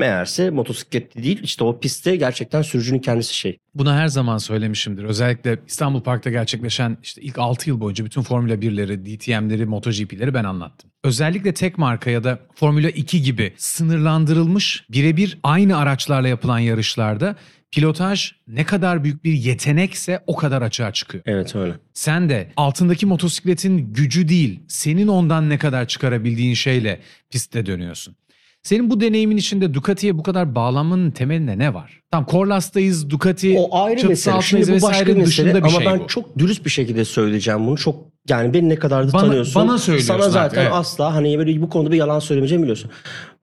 meğerse 0.00 0.50
motosikletli 0.50 1.22
değil 1.22 1.40
işte 1.42 1.64
o 1.64 1.80
pistte 1.80 2.16
gerçekten 2.16 2.62
sürücünün 2.62 2.98
kendisi 2.98 3.34
şey. 3.34 3.58
Bunu 3.74 3.92
her 3.92 4.08
zaman 4.08 4.38
söylemişimdir. 4.38 5.04
Özellikle 5.04 5.58
İstanbul 5.66 6.00
Park'ta 6.00 6.30
gerçekleşen 6.30 6.96
işte 7.02 7.22
ilk 7.22 7.38
6 7.38 7.70
yıl 7.70 7.80
boyunca 7.80 8.04
bütün 8.04 8.22
Formula 8.22 8.54
1'leri, 8.54 9.06
DTM'leri, 9.06 9.66
MotoGP'leri 9.66 10.34
ben 10.34 10.44
anlattım. 10.44 10.90
Özellikle 11.04 11.54
tek 11.54 11.78
marka 11.78 12.10
ya 12.10 12.24
da 12.24 12.38
Formula 12.54 12.90
2 12.90 13.22
gibi 13.22 13.52
sınırlandırılmış 13.56 14.84
birebir 14.90 15.38
aynı 15.42 15.76
araçlarla 15.76 16.28
yapılan 16.28 16.58
yarışlarda 16.58 17.36
pilotaj 17.70 18.32
ne 18.48 18.64
kadar 18.64 19.04
büyük 19.04 19.24
bir 19.24 19.32
yetenekse 19.32 20.24
o 20.26 20.36
kadar 20.36 20.62
açığa 20.62 20.92
çıkıyor. 20.92 21.24
Evet 21.26 21.56
öyle. 21.56 21.74
Sen 21.92 22.28
de 22.28 22.52
altındaki 22.56 23.06
motosikletin 23.06 23.92
gücü 23.92 24.28
değil, 24.28 24.60
senin 24.68 25.08
ondan 25.08 25.48
ne 25.48 25.58
kadar 25.58 25.88
çıkarabildiğin 25.88 26.54
şeyle 26.54 27.00
pistte 27.30 27.66
dönüyorsun. 27.66 28.16
Senin 28.62 28.90
bu 28.90 29.00
deneyimin 29.00 29.36
içinde 29.36 29.74
Ducati'ye 29.74 30.18
bu 30.18 30.22
kadar 30.22 30.54
bağlanmanın 30.54 31.10
temelinde 31.10 31.58
ne 31.58 31.74
var? 31.74 32.00
Tam 32.10 32.26
Corlas'tayız, 32.30 33.10
Ducati 33.10 33.56
O 33.58 33.78
ayrı 33.84 34.08
mesele. 34.08 34.42
Şimdi 34.42 34.68
bu 34.68 34.82
başka 34.82 35.04
mesele 35.04 35.26
dışında 35.26 35.54
bir 35.54 35.58
ama 35.58 35.68
şey 35.70 35.86
ben 35.86 36.00
bu. 36.00 36.06
çok 36.06 36.38
dürüst 36.38 36.64
bir 36.64 36.70
şekilde 36.70 37.04
söyleyeceğim 37.04 37.66
bunu. 37.66 37.76
Çok 37.76 37.96
yani 38.28 38.54
beni 38.54 38.68
ne 38.68 38.76
kadar 38.76 39.08
da 39.08 39.12
Bana- 39.12 39.22
tanıyorsun. 39.22 39.62
bana 39.62 39.78
söylüyorsun 39.78 40.14
Sana 40.14 40.22
zaten 40.22 40.44
artık, 40.44 40.58
evet. 40.58 40.70
asla 40.72 41.14
hani 41.14 41.38
böyle 41.38 41.62
bu 41.62 41.68
konuda 41.68 41.90
bir 41.92 41.96
yalan 41.96 42.18
söylemeyeceğimi 42.18 42.62
biliyorsun. 42.62 42.90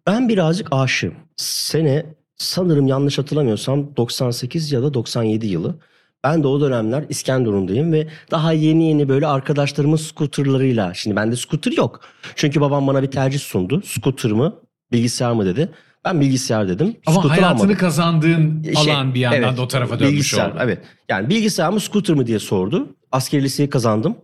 Ben 0.08 0.30
birazcık 0.30 0.68
aşığım. 0.72 1.14
Sene 1.38 2.06
sanırım 2.38 2.88
yanlış 2.88 3.18
hatırlamıyorsam 3.18 3.96
98 3.98 4.72
ya 4.72 4.84
da 4.84 4.94
97 4.94 5.48
yılı. 5.48 5.76
Ben 6.24 6.44
de 6.44 6.48
o 6.48 6.62
dönemler 6.62 7.04
İskenderun'dayım 7.10 7.92
ve 7.94 8.08
daha 8.32 8.52
yeni 8.54 8.88
yeni 8.88 9.10
böyle 9.10 9.28
arkadaşlarımın 9.28 9.96
skuterlarıyla. 9.98 10.94
Şimdi 10.94 11.16
bende 11.16 11.36
skuter 11.36 11.72
yok. 11.72 12.02
Çünkü 12.36 12.62
babam 12.62 12.88
bana 12.88 13.04
bir 13.04 13.12
tercih 13.12 13.40
sundu. 13.40 13.82
Skuter 13.86 14.32
mı 14.32 14.56
bilgisayar 14.92 15.32
mı 15.34 15.46
dedi. 15.46 15.70
Ben 16.06 16.22
bilgisayar 16.22 16.68
dedim. 16.68 16.96
Ama 17.06 17.20
Scooter 17.20 17.30
hayatını 17.38 17.62
almadım. 17.62 17.78
kazandığın 17.78 18.64
Şey, 18.64 18.94
alan 18.94 19.14
bir 19.14 19.20
yandan 19.20 19.44
evet, 19.44 19.58
da 19.58 19.62
o 19.62 19.68
tarafa 19.68 20.00
dönmüş 20.00 20.14
bilgisayar, 20.14 20.52
oldu. 20.52 20.60
Evet. 20.62 20.80
Yani 21.10 21.30
bilgisayar 21.30 21.70
mı 21.70 21.80
scooter 21.80 22.16
mı 22.16 22.28
diye 22.28 22.40
sordu. 22.40 22.96
Askeri 23.12 23.44
liseyi 23.44 23.70
kazandım. 23.70 24.16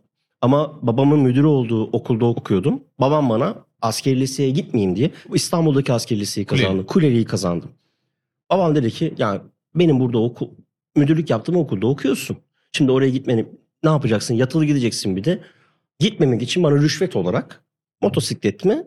Ama 0.42 0.80
babamın 0.82 1.20
müdürü 1.20 1.46
olduğu 1.46 1.84
okulda 1.84 2.26
okuyordum. 2.26 2.84
Babam 3.00 3.30
bana 3.30 3.56
askeri 3.82 4.20
liseye 4.20 4.50
gitmeyeyim 4.50 4.96
diye 4.96 5.12
İstanbul'daki 5.34 5.94
askeri 5.94 6.20
liseyi 6.20 6.46
Kuleli. 6.48 6.64
kazandım. 6.64 6.86
Kuleli'yi 6.86 7.26
kazandım. 7.26 7.72
Babam 8.50 8.76
dedi 8.76 8.92
ki 8.92 9.14
yani 9.18 9.42
benim 9.76 10.00
burada 10.00 10.18
okul 10.18 10.48
müdürlük 10.96 11.30
yaptığım 11.30 11.56
okulda 11.56 11.88
okuyorsun. 11.88 12.38
Şimdi 12.72 12.92
oraya 12.92 13.10
gitmeni 13.10 13.46
ne 13.84 13.90
yapacaksın? 13.90 14.34
Yatılı 14.36 14.66
gideceksin 14.66 15.16
bir 15.16 15.24
de. 15.24 15.42
Gitmemek 16.00 16.42
için 16.42 16.64
bana 16.64 16.76
rüşvet 16.76 17.16
olarak 17.16 17.64
motosiklet 18.02 18.66
mi 18.66 18.84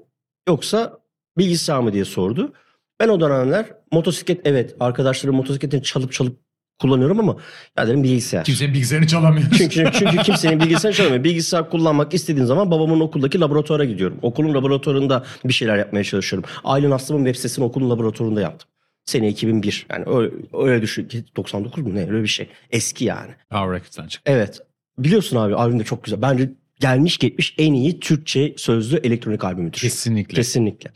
yoksa 0.49 0.99
bilgisayar 1.38 1.81
mı 1.81 1.93
diye 1.93 2.05
sordu. 2.05 2.52
Ben 3.00 3.09
o 3.09 3.21
dönemler 3.21 3.66
motosiklet 3.93 4.40
evet 4.45 4.76
arkadaşlarım 4.81 5.37
motosikletini 5.37 5.83
çalıp 5.83 6.12
çalıp 6.12 6.47
kullanıyorum 6.78 7.21
ama 7.21 7.37
ya 7.78 7.87
dedim 7.87 8.02
bilgisayar. 8.02 8.45
Kimsenin 8.45 8.75
bilgisayarını 8.75 9.09
çalamıyoruz. 9.09 9.59
Çünkü, 9.59 9.90
çünkü 9.93 10.16
kimsenin 10.16 10.61
bilgisayarı 10.61 10.97
çalamıyor. 10.97 11.25
Bilgisayar 11.25 11.71
kullanmak 11.71 12.14
istediğim 12.14 12.47
zaman 12.47 12.71
babamın 12.71 13.00
okuldaki 13.00 13.40
laboratuvara 13.40 13.85
gidiyorum. 13.85 14.19
Okulun 14.23 14.55
laboratuvarında 14.55 15.25
bir 15.45 15.52
şeyler 15.52 15.76
yapmaya 15.76 16.05
çalışıyorum. 16.05 16.50
Aylin 16.64 16.90
Aslım'ın 16.90 17.25
web 17.25 17.37
sitesini 17.37 17.64
okulun 17.64 17.90
laboratuvarında 17.90 18.40
yaptım. 18.40 18.69
Sene 19.05 19.28
2001. 19.28 19.87
Yani 19.90 20.05
öyle, 20.07 20.35
öyle 20.52 20.83
düşün. 20.83 21.09
99 21.37 21.85
mu 21.85 21.95
ne 21.95 22.07
öyle 22.11 22.23
bir 22.23 22.28
şey. 22.28 22.49
Eski 22.71 23.05
yani. 23.05 23.31
Power 23.50 23.71
Records'tan 23.71 24.07
çıktı. 24.07 24.33
Evet. 24.33 24.61
Biliyorsun 24.99 25.37
abi 25.37 25.55
albüm 25.55 25.81
de 25.81 25.85
çok 25.85 26.05
güzel. 26.05 26.23
Bence 26.23 26.50
gelmiş 26.80 27.18
geçmiş 27.18 27.54
en 27.59 27.73
iyi 27.73 28.00
Türkçe 28.00 28.54
sözlü 28.56 28.97
elektronik 28.97 29.45
albümüdür. 29.45 29.78
Kesinlikle. 29.78 30.34
Kesinlikle. 30.34 30.93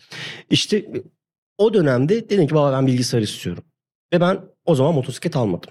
İşte 0.51 0.87
o 1.59 1.75
dönemde 1.75 2.31
dedim 2.31 2.47
ki 2.47 2.55
baba 2.55 2.73
ben 2.73 2.87
bilgisayar 2.87 3.23
istiyorum. 3.23 3.65
Ve 4.13 4.21
ben 4.21 4.41
o 4.65 4.75
zaman 4.75 4.95
motosiklet 4.95 5.37
almadım. 5.37 5.71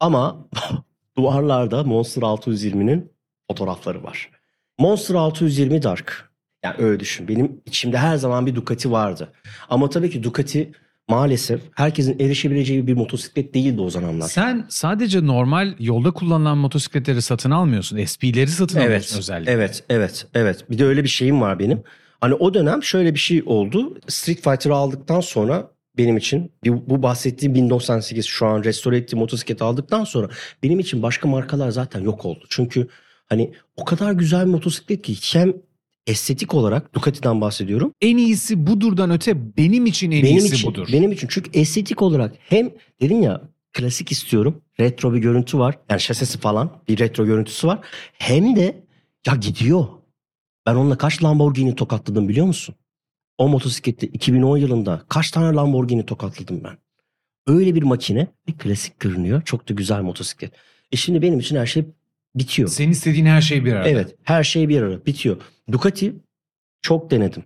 Ama 0.00 0.48
duvarlarda 1.16 1.84
Monster 1.84 2.22
620'nin 2.22 3.12
fotoğrafları 3.50 4.02
var. 4.02 4.30
Monster 4.78 5.14
620 5.14 5.82
Dark. 5.82 6.30
Yani 6.64 6.76
öyle 6.78 7.00
düşün. 7.00 7.28
Benim 7.28 7.62
içimde 7.66 7.98
her 7.98 8.16
zaman 8.16 8.46
bir 8.46 8.54
Ducati 8.54 8.90
vardı. 8.90 9.32
Ama 9.68 9.90
tabii 9.90 10.10
ki 10.10 10.22
Ducati 10.22 10.72
maalesef 11.08 11.60
herkesin 11.74 12.18
erişebileceği 12.18 12.86
bir 12.86 12.94
motosiklet 12.94 13.54
değildi 13.54 13.80
o 13.80 13.90
zamanlar. 13.90 14.28
Sen 14.28 14.66
sadece 14.68 15.26
normal 15.26 15.74
yolda 15.78 16.10
kullanılan 16.10 16.58
motosikletleri 16.58 17.22
satın 17.22 17.50
almıyorsun. 17.50 18.04
SP'leri 18.04 18.46
satın 18.48 18.78
alıyorsun 18.80 19.14
Evet, 19.14 19.18
özellikle. 19.18 19.52
evet, 19.52 19.84
evet, 19.88 20.26
evet. 20.34 20.70
Bir 20.70 20.78
de 20.78 20.84
öyle 20.84 21.04
bir 21.04 21.08
şeyim 21.08 21.40
var 21.40 21.58
benim. 21.58 21.82
Hani 22.20 22.34
o 22.34 22.54
dönem 22.54 22.82
şöyle 22.82 23.14
bir 23.14 23.18
şey 23.18 23.42
oldu. 23.46 23.98
Street 24.08 24.44
Fighter'ı 24.44 24.74
aldıktan 24.74 25.20
sonra 25.20 25.70
benim 25.98 26.16
için 26.16 26.52
bu 26.66 27.02
bahsettiğim 27.02 27.54
1098 27.54 28.26
şu 28.26 28.46
an 28.46 28.64
restore 28.64 28.96
ettiğim 28.96 29.18
motosiklet 29.20 29.62
aldıktan 29.62 30.04
sonra 30.04 30.28
benim 30.62 30.78
için 30.78 31.02
başka 31.02 31.28
markalar 31.28 31.70
zaten 31.70 32.00
yok 32.00 32.24
oldu. 32.24 32.44
Çünkü 32.48 32.88
hani 33.26 33.52
o 33.76 33.84
kadar 33.84 34.12
güzel 34.12 34.46
bir 34.46 34.50
motosiklet 34.50 35.02
ki 35.02 35.38
hem 35.38 35.52
estetik 36.06 36.54
olarak 36.54 36.94
Ducati'den 36.94 37.40
bahsediyorum. 37.40 37.92
En 38.00 38.16
iyisi 38.16 38.66
budurdan 38.66 39.10
öte 39.10 39.56
benim 39.56 39.86
için 39.86 40.10
en 40.10 40.22
benim 40.22 40.36
iyisi 40.36 40.54
için 40.54 40.70
budur. 40.70 40.88
benim 40.92 41.12
için 41.12 41.28
çünkü 41.30 41.50
estetik 41.58 42.02
olarak 42.02 42.34
hem 42.38 42.70
dedim 43.00 43.22
ya 43.22 43.42
klasik 43.72 44.12
istiyorum. 44.12 44.62
Retro 44.80 45.14
bir 45.14 45.18
görüntü 45.18 45.58
var. 45.58 45.78
Yani 45.90 46.00
şasisi 46.00 46.38
falan 46.38 46.82
bir 46.88 46.98
retro 46.98 47.26
görüntüsü 47.26 47.66
var. 47.66 47.78
Hem 48.12 48.56
de 48.56 48.84
ya 49.26 49.34
gidiyor. 49.34 49.86
Ben 50.66 50.74
onunla 50.74 50.98
kaç 50.98 51.22
Lamborghini 51.24 51.74
tokatladım 51.74 52.28
biliyor 52.28 52.46
musun? 52.46 52.74
O 53.38 53.48
motosiklette 53.48 54.06
2010 54.06 54.56
yılında 54.56 55.02
kaç 55.08 55.30
tane 55.30 55.56
Lamborghini 55.56 56.06
tokatladım 56.06 56.64
ben. 56.64 56.78
Öyle 57.46 57.74
bir 57.74 57.82
makine 57.82 58.26
bir 58.48 58.58
klasik 58.58 59.00
görünüyor. 59.00 59.42
Çok 59.44 59.68
da 59.68 59.74
güzel 59.74 60.02
motosiklet. 60.02 60.52
E 60.92 60.96
şimdi 60.96 61.22
benim 61.22 61.38
için 61.38 61.56
her 61.56 61.66
şey 61.66 61.84
bitiyor. 62.34 62.68
Senin 62.68 62.92
istediğin 62.92 63.26
her 63.26 63.40
şey 63.40 63.64
bir 63.64 63.72
arada. 63.72 63.88
Evet 63.88 64.16
her 64.22 64.44
şey 64.44 64.68
bir 64.68 64.82
arada 64.82 65.06
bitiyor. 65.06 65.36
Ducati 65.72 66.14
çok 66.82 67.10
denedim. 67.10 67.44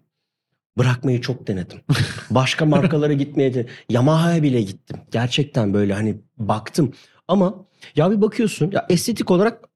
Bırakmayı 0.78 1.20
çok 1.20 1.46
denedim. 1.46 1.80
Başka 2.30 2.66
markalara 2.66 3.12
gitmeye 3.12 3.54
de 3.54 3.66
Yamaha'ya 3.88 4.42
bile 4.42 4.62
gittim. 4.62 4.96
Gerçekten 5.10 5.74
böyle 5.74 5.94
hani 5.94 6.16
baktım. 6.36 6.92
Ama 7.28 7.66
ya 7.96 8.10
bir 8.10 8.20
bakıyorsun 8.20 8.70
ya 8.70 8.86
estetik 8.88 9.30
olarak 9.30 9.68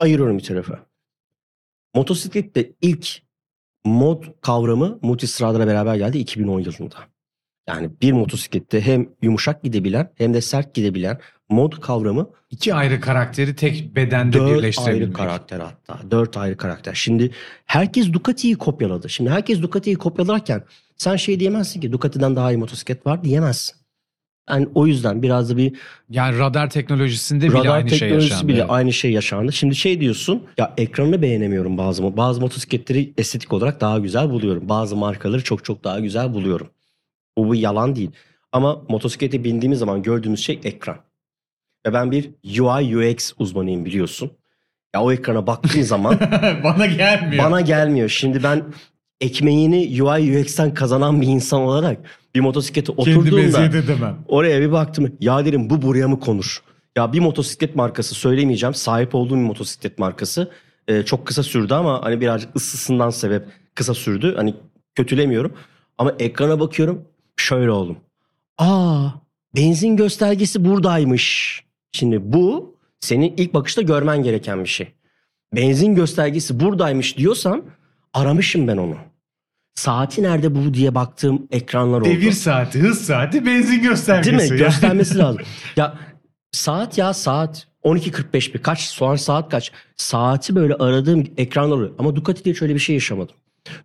ayırıyorum 0.00 0.38
bir 0.38 0.42
tarafa. 0.42 0.86
Motosiklette 1.94 2.72
ilk 2.82 3.22
mod 3.84 4.24
kavramı 4.40 4.98
Multistrada'la 5.02 5.66
beraber 5.66 5.94
geldi 5.94 6.18
2010 6.18 6.60
yılında. 6.60 6.96
Yani 7.68 7.90
bir 8.02 8.12
motosiklette 8.12 8.80
hem 8.80 9.08
yumuşak 9.22 9.62
gidebilen 9.62 10.12
hem 10.14 10.34
de 10.34 10.40
sert 10.40 10.74
gidebilen 10.74 11.20
mod 11.50 11.80
kavramı 11.80 12.30
İki 12.50 12.74
ayrı 12.74 13.00
karakteri 13.00 13.56
tek 13.56 13.96
bedende 13.96 14.32
Dört 14.32 14.42
ayrı 14.42 14.58
birleştirebilmek. 14.58 15.16
karakter 15.16 15.60
hatta. 15.60 16.10
Dört 16.10 16.36
ayrı 16.36 16.56
karakter. 16.56 16.94
Şimdi 16.94 17.30
herkes 17.66 18.12
Ducati'yi 18.12 18.56
kopyaladı. 18.56 19.08
Şimdi 19.08 19.30
herkes 19.30 19.62
Ducati'yi 19.62 19.96
kopyalarken 19.96 20.62
sen 20.96 21.16
şey 21.16 21.40
diyemezsin 21.40 21.80
ki 21.80 21.92
Ducati'den 21.92 22.36
daha 22.36 22.52
iyi 22.52 22.56
motosiklet 22.56 23.06
var 23.06 23.24
diyemezsin. 23.24 23.80
Yani 24.50 24.68
o 24.74 24.86
yüzden 24.86 25.22
biraz 25.22 25.50
da 25.50 25.56
bir 25.56 25.76
Yani 26.10 26.38
radar 26.38 26.70
teknolojisinde 26.70 27.48
bile 27.48 27.58
radar 27.58 27.76
aynı 27.76 27.90
şey 27.90 27.98
teknolojisi 27.98 28.32
yaşandı. 28.32 28.48
bile 28.48 28.60
evet. 28.60 28.70
aynı 28.70 28.92
şey 28.92 29.12
yaşandı. 29.12 29.52
Şimdi 29.52 29.74
şey 29.74 30.00
diyorsun 30.00 30.42
ya 30.58 30.74
ekranını 30.76 31.22
beğenemiyorum 31.22 31.78
bazı 31.78 32.16
bazı 32.16 32.40
motosikletleri 32.40 33.12
estetik 33.18 33.52
olarak 33.52 33.80
daha 33.80 33.98
güzel 33.98 34.30
buluyorum. 34.30 34.68
Bazı 34.68 34.96
markaları 34.96 35.44
çok 35.44 35.64
çok 35.64 35.84
daha 35.84 36.00
güzel 36.00 36.34
buluyorum. 36.34 36.70
Bu 37.38 37.52
bir 37.52 37.58
yalan 37.58 37.96
değil. 37.96 38.10
Ama 38.52 38.82
motosiklete 38.88 39.44
bindiğimiz 39.44 39.78
zaman 39.78 40.02
gördüğümüz 40.02 40.40
şey 40.40 40.60
ekran. 40.64 40.96
Ve 41.86 41.92
ben 41.92 42.10
bir 42.10 42.30
UI 42.60 42.96
UX 42.96 43.32
uzmanıyım 43.38 43.84
biliyorsun. 43.84 44.30
Ya 44.94 45.02
o 45.02 45.12
ekrana 45.12 45.46
baktığın 45.46 45.82
zaman 45.82 46.20
Bana 46.64 46.86
gelmiyor. 46.86 47.44
bana 47.44 47.60
gelmiyor. 47.60 48.08
Şimdi 48.08 48.42
ben 48.42 48.64
ekmeğini 49.20 50.02
UI 50.02 50.40
UX'ten 50.40 50.74
kazanan 50.74 51.20
bir 51.20 51.26
insan 51.26 51.60
olarak 51.60 51.98
bir 52.34 52.40
motosiklete 52.40 52.92
oturduğumda 52.92 54.14
oraya 54.28 54.60
bir 54.60 54.72
baktım. 54.72 55.16
Ya 55.20 55.44
derim 55.44 55.70
bu 55.70 55.82
buraya 55.82 56.08
mı 56.08 56.20
konur? 56.20 56.62
Ya 56.96 57.12
bir 57.12 57.20
motosiklet 57.20 57.76
markası 57.76 58.14
söylemeyeceğim. 58.14 58.74
Sahip 58.74 59.14
olduğum 59.14 59.36
bir 59.36 59.40
motosiklet 59.40 59.98
markası. 59.98 60.50
Ee, 60.88 61.02
çok 61.02 61.26
kısa 61.26 61.42
sürdü 61.42 61.74
ama 61.74 62.04
hani 62.04 62.20
birazcık 62.20 62.56
ısısından 62.56 63.10
sebep 63.10 63.46
kısa 63.74 63.94
sürdü. 63.94 64.34
Hani 64.36 64.54
kötülemiyorum. 64.94 65.52
Ama 65.98 66.14
ekrana 66.18 66.60
bakıyorum. 66.60 67.04
Şöyle 67.36 67.70
oldum. 67.70 67.96
Aa 68.58 69.08
benzin 69.56 69.96
göstergesi 69.96 70.64
buradaymış. 70.64 71.60
Şimdi 71.92 72.32
bu 72.32 72.76
senin 73.00 73.34
ilk 73.36 73.54
bakışta 73.54 73.82
görmen 73.82 74.22
gereken 74.22 74.64
bir 74.64 74.68
şey. 74.68 74.88
benzin 75.56 75.94
göstergesi 75.94 76.60
buradaymış 76.60 77.18
diyorsam 77.18 77.62
aramışım 78.14 78.68
ben 78.68 78.76
onu. 78.76 78.96
Saati 79.74 80.22
nerede 80.22 80.54
bu 80.54 80.74
diye 80.74 80.94
baktığım 80.94 81.46
ekranlar 81.50 82.00
oldu. 82.00 82.08
Devir 82.08 82.32
saati, 82.32 82.78
hız 82.80 83.00
saati, 83.06 83.46
benzin 83.46 83.82
göstergesi. 83.82 84.38
Değil 84.38 84.52
mi? 84.52 84.58
Göstermesi 84.58 85.18
lazım. 85.18 85.42
Ya 85.76 85.98
saat 86.52 86.98
ya 86.98 87.14
saat 87.14 87.66
12.45 87.84 88.54
bir 88.54 88.58
kaç 88.62 88.80
şu 88.80 89.06
an 89.06 89.16
saat 89.16 89.50
kaç? 89.50 89.72
Saati 89.96 90.54
böyle 90.54 90.74
aradığım 90.74 91.26
ekranlar 91.36 91.76
oluyor. 91.76 91.90
Ama 91.98 92.16
Ducati'de 92.16 92.54
şöyle 92.54 92.74
bir 92.74 92.78
şey 92.80 92.94
yaşamadım. 92.94 93.36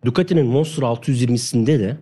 Ducati'nin 0.06 0.46
Monster 0.46 0.84
620'sinde 0.84 1.80
de 1.80 1.98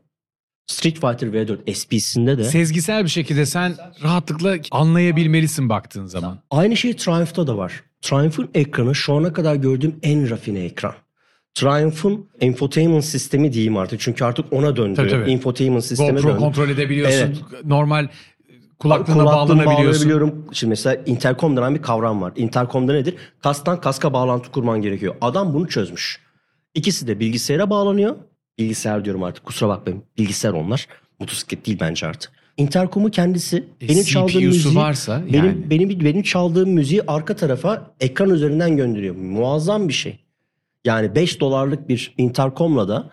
Street 0.68 0.96
Fighter 0.96 1.28
V4 1.28 1.74
SP'sinde 1.74 2.38
de 2.38 2.44
Sezgisel 2.44 3.04
bir 3.04 3.10
şekilde 3.10 3.46
sen 3.46 3.76
rahatlıkla 4.04 4.56
anlayabilmelisin 4.72 5.70
baktığın 5.70 6.06
zaman. 6.06 6.40
aynı 6.52 6.78
şey 6.78 6.96
Triumph'ta 6.96 7.48
da 7.48 7.58
var. 7.58 7.84
Triumph'ın 8.02 8.50
ekranı 8.54 8.96
şu 8.96 9.14
ana 9.14 9.34
kadar 9.34 9.56
gördüğüm 9.56 9.96
en 10.04 10.30
rafine 10.30 10.60
ekran. 10.60 10.94
Triumph'ın 11.54 12.30
infotainment 12.42 13.06
sistemi 13.06 13.54
diyeyim 13.54 13.78
artık. 13.78 14.00
Çünkü 14.00 14.26
artık 14.26 14.54
ona 14.54 14.76
döndü. 14.76 14.96
Tabii, 14.96 15.10
tabii. 15.10 15.32
Infotainment 15.32 15.86
sistemi 15.86 16.12
GoPro 16.12 16.30
döndü. 16.30 16.40
kontrol 16.40 16.70
edebiliyorsun. 16.70 17.18
Evet. 17.18 17.38
Normal 17.66 18.08
kulaklığına 18.80 19.26
bağlanabiliyorsun. 19.26 20.46
Şimdi 20.52 20.70
mesela 20.70 21.02
intercom 21.06 21.58
denen 21.58 21.76
bir 21.76 21.82
kavram 21.82 22.22
var. 22.22 22.34
Intercom'da 22.36 22.94
nedir? 22.94 23.16
Kastan 23.44 23.82
kaska 23.82 24.14
bağlantı 24.14 24.52
kurman 24.52 24.82
gerekiyor. 24.82 25.16
Adam 25.22 25.54
bunu 25.54 25.68
çözmüş. 25.68 26.20
İkisi 26.74 27.08
de 27.08 27.20
bilgisayara 27.20 27.70
bağlanıyor. 27.70 28.16
Bilgisayar 28.58 29.06
diyorum 29.06 29.24
artık 29.24 29.46
kusura 29.46 29.70
bakmayın. 29.70 30.04
Bilgisayar 30.18 30.52
onlar. 30.54 30.88
Motosiklet 31.20 31.66
değil 31.66 31.78
bence 31.82 32.08
artık. 32.08 32.32
Intercom'u 32.58 33.12
kendisi 33.12 33.58
E, 33.82 33.90
benim 33.90 34.04
çaldığım 34.04 34.44
müziği 34.44 34.76
varsa 34.76 35.22
benim 35.34 35.46
yani. 35.46 35.70
benim 35.70 35.90
benim 35.90 36.22
çaldığım 36.24 36.70
müziği 36.70 37.02
arka 37.08 37.36
tarafa 37.36 37.92
ekran 38.00 38.30
üzerinden 38.30 38.78
gönderiyor. 38.78 39.16
Muazzam 39.16 39.88
bir 39.88 39.94
şey. 39.94 40.20
Yani 40.86 41.16
5 41.16 41.40
dolarlık 41.40 41.90
bir 41.90 42.14
intercomla 42.18 42.88
da 42.88 43.10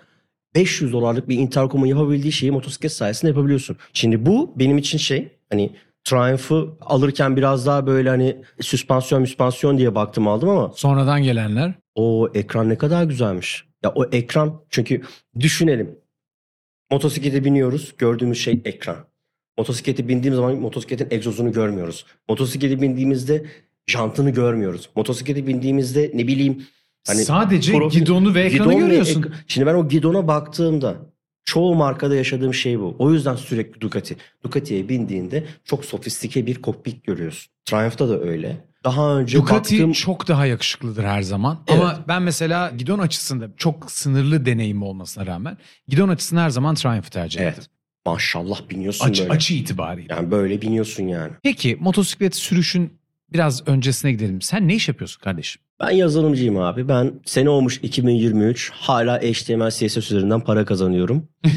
500 0.54 0.92
dolarlık 0.92 1.28
bir 1.28 1.38
intercom'un 1.38 1.86
yapabildiği 1.86 2.32
şeyi 2.32 2.52
motosiklet 2.52 2.92
sayesinde 2.92 3.30
yapabiliyorsun. 3.30 3.76
Şimdi 3.92 4.26
bu 4.26 4.52
benim 4.56 4.78
için 4.78 4.98
şey 4.98 5.28
hani 5.50 5.70
Triumph'ı 6.04 6.68
alırken 6.80 7.36
biraz 7.36 7.66
daha 7.66 7.86
böyle 7.86 8.08
hani 8.08 8.36
süspansiyon 8.60 9.22
müspansiyon 9.22 9.78
diye 9.78 9.94
baktım 9.94 10.28
aldım 10.28 10.48
ama 10.48 10.72
Sonradan 10.76 11.22
gelenler. 11.22 11.72
O 11.94 12.28
ekran 12.34 12.68
ne 12.68 12.78
kadar 12.78 13.04
güzelmiş. 13.04 13.64
Ya 13.84 13.92
o 13.94 14.04
ekran 14.12 14.62
çünkü 14.70 15.02
düşünelim. 15.40 15.98
Motosiklete 16.90 17.44
biniyoruz 17.44 17.94
gördüğümüz 17.98 18.38
şey 18.38 18.60
ekran. 18.64 18.96
Motosiklete 19.58 20.08
bindiğim 20.08 20.34
zaman 20.34 20.56
motosikletin 20.56 21.08
egzozunu 21.10 21.52
görmüyoruz. 21.52 22.06
Motosiklete 22.28 22.80
bindiğimizde 22.82 23.46
jantını 23.86 24.30
görmüyoruz. 24.30 24.90
Motosiklete 24.96 25.46
bindiğimizde 25.46 26.10
ne 26.14 26.26
bileyim 26.26 26.62
hani 27.06 27.18
Sadece 27.24 27.72
profil- 27.72 27.90
gidonu 27.98 28.34
ve 28.34 28.40
ekranı 28.42 28.68
Gidon 28.72 28.80
ve 28.80 28.86
görüyorsun. 28.86 29.22
ek- 29.22 29.32
Şimdi 29.46 29.66
ben 29.66 29.74
o 29.74 29.88
gidona 29.88 30.28
baktığımda 30.28 30.96
çoğu 31.44 31.74
markada 31.74 32.14
yaşadığım 32.16 32.54
şey 32.54 32.80
bu. 32.80 32.96
O 32.98 33.12
yüzden 33.12 33.36
sürekli 33.36 33.80
Ducati. 33.80 34.16
Ducati'ye 34.44 34.88
bindiğinde 34.88 35.44
çok 35.64 35.84
sofistike 35.84 36.46
bir 36.46 36.62
kokpit 36.62 37.04
görüyorsun. 37.04 37.52
Triumph'ta 37.64 38.08
da 38.08 38.20
öyle. 38.20 38.69
Daha 38.84 39.16
önce 39.18 39.38
Ducati 39.38 39.74
baktığım... 39.74 39.92
çok 39.92 40.28
daha 40.28 40.46
yakışıklıdır 40.46 41.04
her 41.04 41.22
zaman. 41.22 41.58
Evet. 41.68 41.80
Ama 41.80 42.04
ben 42.08 42.22
mesela 42.22 42.70
gidon 42.78 42.98
açısında 42.98 43.48
çok 43.56 43.90
sınırlı 43.90 44.46
deneyim 44.46 44.82
olmasına 44.82 45.26
rağmen 45.26 45.56
gidon 45.88 46.08
açısını 46.08 46.40
her 46.40 46.50
zaman 46.50 46.74
Triumph'ı 46.74 47.10
tercih 47.10 47.40
Evet. 47.40 47.58
ettim. 47.58 47.72
Maşallah 48.06 48.70
biniyorsun 48.70 49.08
Açı, 49.10 49.22
böyle. 49.22 49.32
açı 49.32 49.54
itibariyle. 49.54 50.14
Yani 50.14 50.30
böyle 50.30 50.62
biniyorsun 50.62 51.04
yani. 51.04 51.32
Peki 51.42 51.76
motosiklet 51.80 52.36
sürüşün 52.36 53.00
biraz 53.32 53.68
öncesine 53.68 54.12
gidelim. 54.12 54.42
Sen 54.42 54.68
ne 54.68 54.74
iş 54.74 54.88
yapıyorsun 54.88 55.20
kardeşim? 55.20 55.62
Ben 55.80 55.90
yazılımcıyım 55.90 56.56
abi. 56.56 56.88
Ben 56.88 57.12
sene 57.24 57.48
olmuş 57.48 57.80
2023. 57.82 58.70
Hala 58.74 59.18
HTML 59.18 59.70
CSS 59.70 59.96
üzerinden 59.96 60.40
para 60.40 60.64
kazanıyorum. 60.64 61.28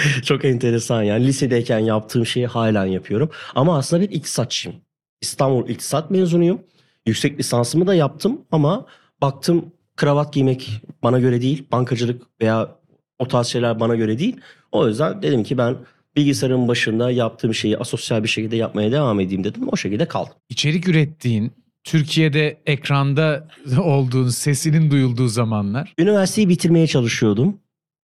Çok 0.24 0.44
enteresan 0.44 1.02
yani. 1.02 1.26
Lisedeyken 1.26 1.78
yaptığım 1.78 2.26
şeyi 2.26 2.46
halen 2.46 2.84
yapıyorum. 2.86 3.30
Ama 3.54 3.78
aslında 3.78 4.02
bir 4.02 4.10
iktisatçıyım. 4.10 4.78
İstanbul 5.20 5.68
İktisat 5.68 6.10
mezunuyum. 6.10 6.60
Yüksek 7.06 7.38
lisansımı 7.38 7.86
da 7.86 7.94
yaptım 7.94 8.40
ama 8.52 8.86
baktım 9.22 9.72
kravat 9.96 10.32
giymek 10.32 10.70
bana 11.02 11.18
göre 11.18 11.42
değil. 11.42 11.64
Bankacılık 11.72 12.22
veya 12.40 12.76
o 13.18 13.28
tarz 13.28 13.46
şeyler 13.46 13.80
bana 13.80 13.94
göre 13.94 14.18
değil. 14.18 14.36
O 14.72 14.88
yüzden 14.88 15.22
dedim 15.22 15.44
ki 15.44 15.58
ben 15.58 15.76
bilgisayarın 16.16 16.68
başında 16.68 17.10
yaptığım 17.10 17.54
şeyi 17.54 17.78
asosyal 17.78 18.22
bir 18.22 18.28
şekilde 18.28 18.56
yapmaya 18.56 18.92
devam 18.92 19.20
edeyim 19.20 19.44
dedim. 19.44 19.68
O 19.68 19.76
şekilde 19.76 20.08
kaldım. 20.08 20.32
İçerik 20.48 20.88
ürettiğin, 20.88 21.52
Türkiye'de 21.84 22.60
ekranda 22.66 23.48
olduğun, 23.82 24.28
sesinin 24.28 24.90
duyulduğu 24.90 25.28
zamanlar. 25.28 25.94
Üniversiteyi 25.98 26.48
bitirmeye 26.48 26.86
çalışıyordum. 26.86 27.58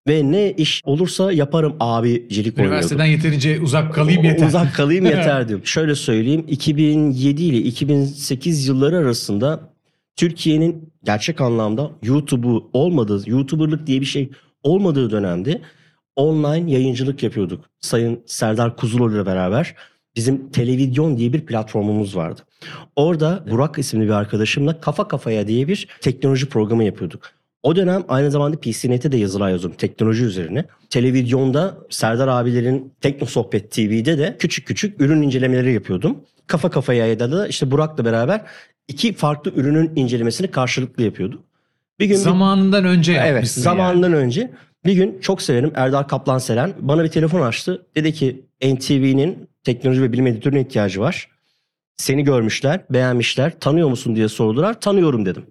Ve 0.08 0.32
ne 0.32 0.52
iş 0.52 0.82
olursa 0.84 1.32
yaparım 1.32 1.76
abicilik 1.80 2.58
oynuyordum. 2.58 2.64
Üniversiteden 2.64 3.04
yeterince 3.04 3.60
uzak 3.60 3.94
kalayım 3.94 4.24
yeter. 4.24 4.46
Uzak 4.46 4.74
kalayım 4.74 5.04
yeter 5.04 5.48
diyorum. 5.48 5.66
Şöyle 5.66 5.94
söyleyeyim 5.94 6.44
2007 6.48 7.42
ile 7.42 7.58
2008 7.58 8.66
yılları 8.68 8.96
arasında 8.96 9.60
Türkiye'nin 10.16 10.92
gerçek 11.04 11.40
anlamda 11.40 11.90
YouTube'u 12.02 12.70
olmadığı, 12.72 13.30
YouTuber'lık 13.30 13.86
diye 13.86 14.00
bir 14.00 14.06
şey 14.06 14.30
olmadığı 14.62 15.10
dönemde 15.10 15.60
online 16.16 16.72
yayıncılık 16.72 17.22
yapıyorduk. 17.22 17.64
Sayın 17.80 18.22
Serdar 18.26 18.76
Kuzuloğlu 18.76 19.14
ile 19.14 19.26
beraber 19.26 19.74
bizim 20.16 20.50
televizyon 20.50 21.16
diye 21.16 21.32
bir 21.32 21.46
platformumuz 21.46 22.16
vardı. 22.16 22.40
Orada 22.96 23.44
Burak 23.50 23.78
isimli 23.78 24.04
bir 24.04 24.10
arkadaşımla 24.10 24.80
Kafa 24.80 25.08
Kafaya 25.08 25.48
diye 25.48 25.68
bir 25.68 25.88
teknoloji 26.00 26.48
programı 26.48 26.84
yapıyorduk. 26.84 27.35
O 27.66 27.76
dönem 27.76 28.04
aynı 28.08 28.30
zamanda 28.30 28.56
PCNet'e 28.60 29.12
de 29.12 29.16
yazılar 29.16 29.50
yazıyordum 29.50 29.78
teknoloji 29.78 30.24
üzerine. 30.24 30.64
Televizyonda 30.90 31.78
Serdar 31.90 32.28
abilerin 32.28 32.92
Tekno 33.00 33.26
Sohbet 33.26 33.70
TV'de 33.70 34.18
de 34.18 34.36
küçük 34.38 34.66
küçük 34.66 35.00
ürün 35.00 35.22
incelemeleri 35.22 35.72
yapıyordum. 35.72 36.16
Kafa 36.46 36.70
Kafaya 36.70 37.20
da 37.20 37.48
işte 37.48 37.70
Burak'la 37.70 38.04
beraber 38.04 38.40
iki 38.88 39.12
farklı 39.12 39.52
ürünün 39.56 39.92
incelemesini 39.96 40.50
karşılıklı 40.50 41.02
yapıyorduk. 41.02 41.44
Bir 42.00 42.04
gün 42.06 42.16
bir- 42.16 42.20
Zamanından 42.20 42.84
önce 42.84 43.22
Evet 43.26 43.48
zamanından 43.48 44.12
önce 44.12 44.50
bir 44.84 44.92
gün 44.92 45.18
çok 45.20 45.42
severim 45.42 45.72
Erdal 45.74 46.02
Kaplan 46.02 46.38
Selen 46.38 46.72
bana 46.80 47.04
bir 47.04 47.08
telefon 47.08 47.40
açtı. 47.40 47.86
Dedi 47.94 48.12
ki 48.12 48.44
NTV'nin 48.62 49.48
teknoloji 49.64 50.02
ve 50.02 50.12
bilim 50.12 50.26
editörüne 50.26 50.60
ihtiyacı 50.60 51.00
var. 51.00 51.28
Seni 51.96 52.24
görmüşler, 52.24 52.80
beğenmişler, 52.90 53.60
tanıyor 53.60 53.88
musun 53.88 54.16
diye 54.16 54.28
sordular. 54.28 54.80
Tanıyorum 54.80 55.26
dedim. 55.26 55.46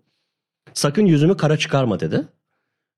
Sakın 0.75 1.05
yüzümü 1.05 1.37
kara 1.37 1.57
çıkarma 1.57 1.99
dedi. 1.99 2.21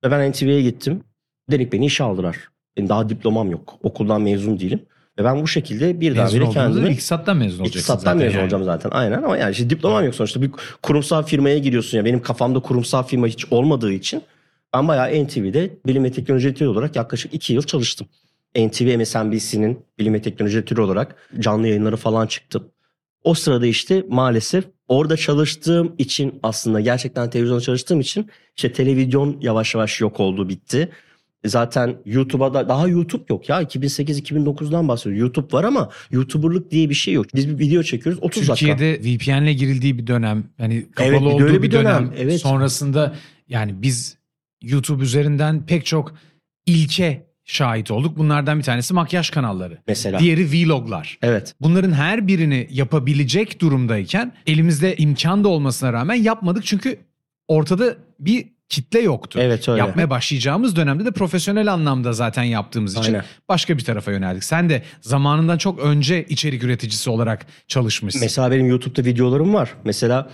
Ve 0.04 0.12
ben 0.12 0.32
NTV'ye 0.32 0.62
gittim. 0.62 1.04
Dedik 1.52 1.74
beni 1.74 1.86
işe 1.86 2.04
aldılar. 2.04 2.38
Benim 2.78 2.90
daha 2.90 3.10
diplomam 3.10 3.52
yok. 3.52 3.80
Okuldan 3.84 4.22
mezun 4.22 4.60
değilim. 4.60 4.86
Ve 5.20 5.24
ben 5.24 5.42
bu 5.42 5.48
şekilde 5.48 5.94
Mezun 5.94 6.40
beri 6.40 6.44
olduğunda 6.44 6.54
kendimi... 6.54 6.90
iktisattan 6.90 7.38
mezun 7.38 7.60
olacaksın 7.64 7.80
İktisattan 7.80 8.18
mezun 8.18 8.34
yani. 8.34 8.44
olacağım 8.44 8.64
zaten 8.64 8.90
aynen 8.94 9.24
ama 9.24 9.38
yani 9.38 9.52
işte 9.52 9.70
diplomam 9.70 10.06
yok 10.06 10.16
sonuçta 10.16 10.42
bir 10.42 10.52
kurumsal 10.84 11.24
firmaya 11.24 11.58
giriyorsun 11.58 11.98
ya 11.98 12.06
benim 12.06 12.22
kafamda 12.22 12.60
kurumsal 12.60 13.04
firma 13.04 13.28
hiç 13.28 13.46
olmadığı 13.52 13.92
için 13.92 14.22
ben 14.74 14.88
bayağı 14.88 15.26
NTV'de 15.26 15.70
bilim 15.86 16.04
ve 16.04 16.12
teknoloji 16.12 16.48
editörü 16.48 16.70
olarak 16.70 16.96
yaklaşık 16.96 17.34
iki 17.34 17.54
yıl 17.54 17.62
çalıştım. 17.62 18.08
NTV 18.56 18.98
MSNBC'nin 19.00 19.86
bilim 20.00 20.14
ve 20.14 20.22
teknoloji 20.22 20.58
editörü 20.58 20.82
olarak 20.82 21.16
canlı 21.40 21.68
yayınları 21.68 21.96
falan 21.98 22.28
çıktım. 22.28 22.64
O 23.28 23.34
sırada 23.34 23.68
işte 23.68 24.06
maalesef 24.10 24.66
orada 24.88 25.18
çalıştığım 25.18 25.96
için 25.98 26.40
aslında 26.44 26.80
gerçekten 26.80 27.30
televizyonda 27.30 27.62
çalıştığım 27.62 28.00
için 28.00 28.30
işte 28.56 28.74
televizyon 28.74 29.38
yavaş 29.42 29.76
yavaş 29.76 30.02
yok 30.02 30.20
oldu 30.20 30.50
bitti. 30.50 30.90
Zaten 31.46 31.98
YouTube'a 32.06 32.54
da 32.54 32.70
daha 32.70 32.88
YouTube 32.88 33.24
yok 33.30 33.50
ya 33.50 33.62
2008-2009'dan 33.62 34.88
bahsediyoruz. 34.88 35.20
YouTube 35.20 35.58
var 35.58 35.64
ama 35.64 35.90
YouTuber'lık 36.12 36.72
diye 36.72 36.90
bir 36.90 36.96
şey 36.96 37.14
yok. 37.14 37.26
Biz 37.36 37.50
bir 37.50 37.60
video 37.60 37.84
çekiyoruz 37.84 38.24
30 38.24 38.48
dakika. 38.50 38.56
Türkiye'de 38.56 39.00
VPN'le 39.00 39.54
girildiği 39.58 39.98
bir 39.98 40.08
dönem, 40.08 40.44
hani 40.58 40.92
kapalı 40.92 41.12
Evet, 41.12 41.22
olduğu 41.22 41.54
bir 41.54 41.62
bir 41.62 41.72
dönem. 41.72 41.86
dönem, 41.86 42.14
evet. 42.18 42.42
Sonrasında 42.42 43.16
yani 43.48 43.82
biz 43.82 44.18
YouTube 44.62 45.04
üzerinden 45.04 45.66
pek 45.66 45.86
çok 45.86 46.16
ilke 46.66 47.27
şahit 47.48 47.92
olduk. 47.92 48.18
Bunlardan 48.18 48.58
bir 48.60 48.64
tanesi 48.64 48.94
makyaj 48.94 49.30
kanalları. 49.30 49.78
Mesela. 49.88 50.20
Diğeri 50.20 50.46
vloglar. 50.52 51.18
Evet. 51.22 51.56
Bunların 51.62 51.92
her 51.92 52.28
birini 52.28 52.68
yapabilecek 52.72 53.62
durumdayken 53.62 54.34
elimizde 54.48 54.96
imkan 54.96 55.44
da 55.44 55.48
olmasına 55.48 55.94
rağmen 55.94 56.16
yapmadık 56.16 56.66
çünkü 56.66 57.00
ortada 57.48 57.96
bir 58.20 58.46
kitle 58.70 59.00
yoktu. 59.00 59.40
Evet 59.42 59.70
öyle. 59.70 59.80
Yapmaya 59.80 60.10
başlayacağımız 60.10 60.76
dönemde 60.76 61.06
de 61.06 61.12
profesyonel 61.12 61.74
anlamda 61.74 62.14
zaten 62.14 62.44
yaptığımız 62.44 62.98
için 62.98 63.14
Aynen. 63.14 63.26
başka 63.50 63.78
bir 63.78 63.84
tarafa 63.84 64.12
yöneldik. 64.12 64.44
Sen 64.44 64.70
de 64.70 64.84
zamanından 65.02 65.58
çok 65.58 65.80
önce 65.80 66.24
içerik 66.26 66.64
üreticisi 66.64 67.10
olarak 67.10 67.46
çalışmışsın. 67.68 68.22
Mesela 68.22 68.52
benim 68.52 68.66
YouTube'da 68.66 69.06
videolarım 69.06 69.54
var. 69.54 69.74
Mesela 69.84 70.30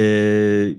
e, 0.00 0.04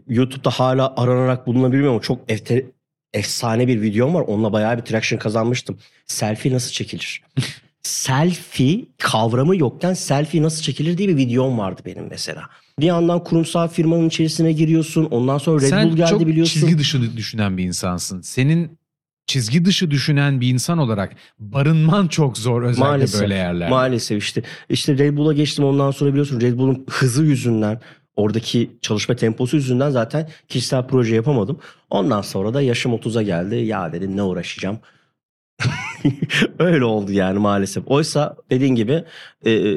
YouTube'da 0.08 0.50
hala 0.50 0.94
aranarak 0.98 1.48
bulunabiliyor 1.48 1.92
ama 1.92 2.02
çok 2.02 2.30
efte- 2.30 2.66
efsane 3.14 3.68
bir 3.68 3.82
videom 3.82 4.14
var. 4.14 4.22
Onunla 4.22 4.54
bayağı 4.54 4.78
bir 4.78 4.82
traction 4.82 5.20
kazanmıştım. 5.20 5.78
Selfie 6.06 6.54
nasıl 6.54 6.72
çekilir? 6.72 7.22
selfie 7.84 8.86
kavramı 8.98 9.58
yokken 9.58 9.94
selfie 9.94 10.42
nasıl 10.42 10.62
çekilir 10.62 10.98
diye 10.98 11.08
bir 11.10 11.18
videom 11.18 11.58
vardı 11.58 11.82
benim 11.86 12.08
mesela. 12.10 12.42
Bir 12.80 12.86
yandan 12.86 13.24
kurumsal 13.24 13.68
firmanın 13.68 14.08
içerisine 14.08 14.52
giriyorsun. 14.52 15.06
Ondan 15.06 15.38
sonra 15.38 15.62
Red 15.62 15.70
Sen 15.70 15.90
Bull 15.90 15.96
geldi 15.98 16.10
çok 16.10 16.28
biliyorsun. 16.28 16.54
çizgi 16.60 16.78
dışı 16.78 17.18
düşünen 17.18 17.58
bir 17.58 17.64
insansın. 17.64 18.22
Senin 18.22 18.78
çizgi 19.28 19.66
dışı 19.66 19.92
düşünen 19.92 20.42
bir 20.42 20.48
insan 20.50 20.78
olarak 20.78 21.16
barınman 21.40 22.08
çok 22.08 22.38
zor 22.38 22.62
özellikle 22.62 22.84
Maalesef. 22.90 23.22
böyle 23.22 23.36
yerlerde. 23.36 23.70
Maalesef 23.70 24.24
işte. 24.24 24.44
İşte 24.70 24.98
Red 24.98 25.18
Bull'a 25.18 25.34
geçtim 25.34 25.66
ondan 25.66 25.92
sonra 25.92 26.10
biliyorsun 26.10 26.42
Red 26.42 26.58
Bull'un 26.58 26.86
hızı 26.90 27.24
yüzünden 27.24 27.82
oradaki 28.16 28.72
çalışma 28.82 29.16
temposu 29.16 29.56
yüzünden 29.56 29.90
zaten 29.90 30.30
kişisel 30.48 30.88
proje 30.88 31.16
yapamadım. 31.16 31.60
Ondan 31.90 32.22
sonra 32.22 32.54
da 32.54 32.62
yaşım 32.62 32.94
30'a 32.94 33.22
geldi. 33.22 33.56
Ya 33.56 33.94
dedim 33.94 34.18
ne 34.18 34.24
uğraşacağım. 34.24 34.80
Öyle 36.60 36.86
oldu 36.86 37.12
yani 37.12 37.40
maalesef. 37.40 37.84
Oysa 37.88 38.36
dediğin 38.50 38.76
gibi 38.76 39.04
e, 39.46 39.76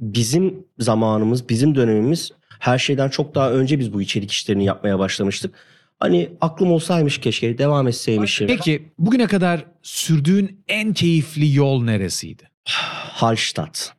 bizim 0.00 0.66
zamanımız, 0.78 1.48
bizim 1.48 1.74
dönemimiz 1.74 2.32
her 2.58 2.78
şeyden 2.78 3.08
çok 3.08 3.34
daha 3.34 3.50
önce 3.50 3.78
biz 3.78 3.92
bu 3.92 4.02
içerik 4.02 4.32
işlerini 4.32 4.64
yapmaya 4.64 4.98
başlamıştık. 4.98 5.54
Hani 6.00 6.32
aklım 6.40 6.72
olsaymış 6.72 7.18
keşke 7.18 7.58
devam 7.58 7.88
etseymişim. 7.88 8.46
Peki 8.46 8.92
bugüne 8.98 9.26
kadar 9.26 9.64
sürdüğün 9.82 10.64
en 10.68 10.92
keyifli 10.92 11.54
yol 11.54 11.82
neresiydi? 11.82 12.50
Hallstatt. 13.14 13.94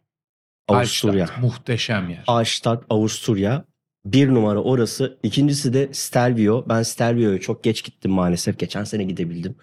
Avusturya. 0.68 1.26
Hallstatt, 1.26 1.44
Muhteşem 1.44 2.10
yer. 2.10 2.24
Hallstatt, 2.28 2.84
Avusturya. 2.90 3.66
Bir 4.06 4.28
numara 4.28 4.64
orası. 4.64 5.18
İkincisi 5.24 5.74
de 5.74 5.90
Stelvio. 5.94 6.66
Ben 6.70 6.84
Stelvio'ya 6.84 7.40
çok 7.40 7.64
geç 7.64 7.84
gittim 7.84 8.12
maalesef. 8.12 8.60
Geçen 8.60 8.84
sene 8.84 9.04
gidebildim. 9.04 9.56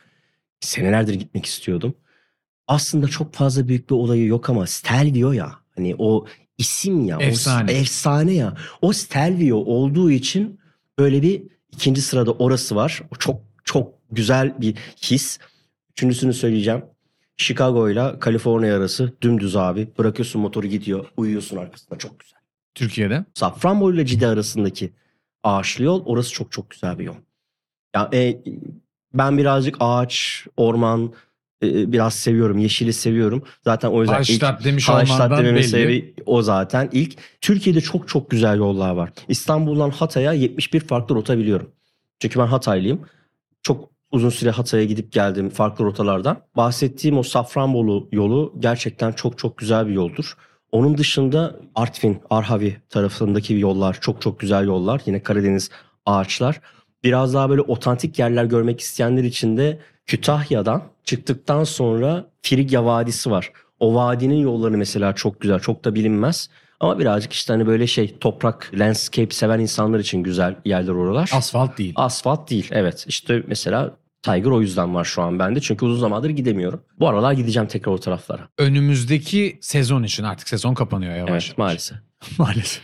Senelerdir 0.60 1.14
gitmek 1.14 1.46
istiyordum. 1.46 1.94
Aslında 2.66 3.08
çok 3.08 3.34
fazla 3.34 3.68
büyük 3.68 3.90
bir 3.90 3.94
olayı 3.94 4.26
yok 4.26 4.50
ama 4.50 4.66
Stelvio 4.66 5.32
ya. 5.32 5.52
Hani 5.76 5.94
o 5.98 6.26
isim 6.58 7.04
ya. 7.04 7.18
Efsane. 7.20 7.70
O 7.70 7.74
efsane 7.74 8.32
ya. 8.32 8.56
O 8.82 8.92
Stelvio 8.92 9.56
olduğu 9.56 10.10
için 10.10 10.60
böyle 10.98 11.22
bir 11.22 11.42
ikinci 11.72 12.02
sırada 12.02 12.32
orası 12.32 12.76
var. 12.76 13.02
O 13.10 13.16
çok 13.16 13.40
çok 13.64 13.94
güzel 14.10 14.60
bir 14.60 14.76
his. 15.02 15.38
Üçüncüsünü 15.90 16.34
söyleyeceğim. 16.34 16.84
Chicago 17.36 17.90
ile 17.90 18.18
Kaliforniya 18.18 18.76
arası 18.76 19.12
dümdüz 19.22 19.56
abi. 19.56 19.88
Bırakıyorsun 19.98 20.42
motoru 20.42 20.66
gidiyor. 20.66 21.06
Uyuyorsun 21.16 21.56
arkasında. 21.56 21.98
Çok 21.98 22.20
güzel. 22.20 22.31
Türkiye'de. 22.74 23.24
Safranbolu 23.34 23.94
ile 23.94 24.06
Cide 24.06 24.26
arasındaki 24.26 24.92
ağaçlı 25.42 25.84
yol 25.84 26.04
orası 26.06 26.32
çok 26.32 26.52
çok 26.52 26.70
güzel 26.70 26.98
bir 26.98 27.04
yol. 27.04 27.14
Ya 27.94 28.10
e, 28.12 28.38
ben 29.14 29.38
birazcık 29.38 29.76
ağaç, 29.80 30.46
orman 30.56 31.12
e, 31.62 31.92
biraz 31.92 32.14
seviyorum. 32.14 32.58
Yeşili 32.58 32.92
seviyorum. 32.92 33.42
Zaten 33.64 33.88
o 33.88 34.00
yüzden 34.00 34.14
Hallstatt 34.14 34.64
demiş 34.64 34.88
Hallstatt 34.88 35.38
dememin 35.38 35.62
sebebi 35.62 36.14
o 36.26 36.42
zaten. 36.42 36.88
İlk 36.92 37.16
Türkiye'de 37.40 37.80
çok 37.80 38.08
çok 38.08 38.30
güzel 38.30 38.58
yollar 38.58 38.90
var. 38.90 39.10
İstanbul'dan 39.28 39.90
Hatay'a 39.90 40.32
71 40.32 40.80
farklı 40.80 41.14
rota 41.14 41.38
biliyorum. 41.38 41.70
Çünkü 42.20 42.38
ben 42.38 42.46
Hataylıyım. 42.46 43.00
Çok 43.62 43.90
uzun 44.12 44.30
süre 44.30 44.50
Hatay'a 44.50 44.84
gidip 44.84 45.12
geldim 45.12 45.50
farklı 45.50 45.84
rotalardan. 45.84 46.40
Bahsettiğim 46.56 47.18
o 47.18 47.22
Safranbolu 47.22 48.08
yolu 48.12 48.54
gerçekten 48.58 49.12
çok 49.12 49.38
çok 49.38 49.58
güzel 49.58 49.88
bir 49.88 49.92
yoldur. 49.92 50.36
Onun 50.72 50.98
dışında 50.98 51.56
Artvin, 51.74 52.20
Arhavi 52.30 52.76
tarafındaki 52.90 53.54
yollar 53.54 53.98
çok 54.00 54.22
çok 54.22 54.40
güzel 54.40 54.66
yollar. 54.66 55.00
Yine 55.06 55.22
Karadeniz 55.22 55.70
ağaçlar. 56.06 56.60
Biraz 57.04 57.34
daha 57.34 57.50
böyle 57.50 57.60
otantik 57.60 58.18
yerler 58.18 58.44
görmek 58.44 58.80
isteyenler 58.80 59.24
için 59.24 59.56
de 59.56 59.78
Kütahya'dan 60.06 60.82
çıktıktan 61.04 61.64
sonra 61.64 62.24
Frigya 62.42 62.84
Vadisi 62.84 63.30
var. 63.30 63.52
O 63.80 63.94
vadinin 63.94 64.36
yolları 64.40 64.78
mesela 64.78 65.14
çok 65.14 65.40
güzel, 65.40 65.60
çok 65.60 65.84
da 65.84 65.94
bilinmez. 65.94 66.50
Ama 66.80 66.98
birazcık 66.98 67.32
işte 67.32 67.52
hani 67.52 67.66
böyle 67.66 67.86
şey 67.86 68.18
toprak, 68.18 68.70
landscape 68.74 69.30
seven 69.30 69.60
insanlar 69.60 69.98
için 69.98 70.22
güzel 70.22 70.56
yerler 70.64 70.92
oralar. 70.92 71.30
Asfalt 71.34 71.78
değil. 71.78 71.92
Asfalt 71.96 72.50
değil 72.50 72.68
evet. 72.72 73.04
İşte 73.08 73.42
mesela 73.46 73.90
Tiger 74.22 74.50
o 74.50 74.60
yüzden 74.60 74.94
var 74.94 75.04
şu 75.04 75.22
an 75.22 75.38
bende. 75.38 75.60
Çünkü 75.60 75.84
uzun 75.84 76.00
zamandır 76.00 76.30
gidemiyorum. 76.30 76.80
Bu 77.00 77.08
aralar 77.08 77.32
gideceğim 77.32 77.68
tekrar 77.68 77.92
o 77.92 77.98
taraflara. 78.00 78.48
Önümüzdeki 78.58 79.58
sezon 79.60 80.02
için 80.02 80.24
artık 80.24 80.48
sezon 80.48 80.74
kapanıyor 80.74 81.12
yavaş 81.16 81.30
Evet 81.30 81.42
yavaş. 81.48 81.58
maalesef. 81.58 81.98
Maalesef. 82.38 82.82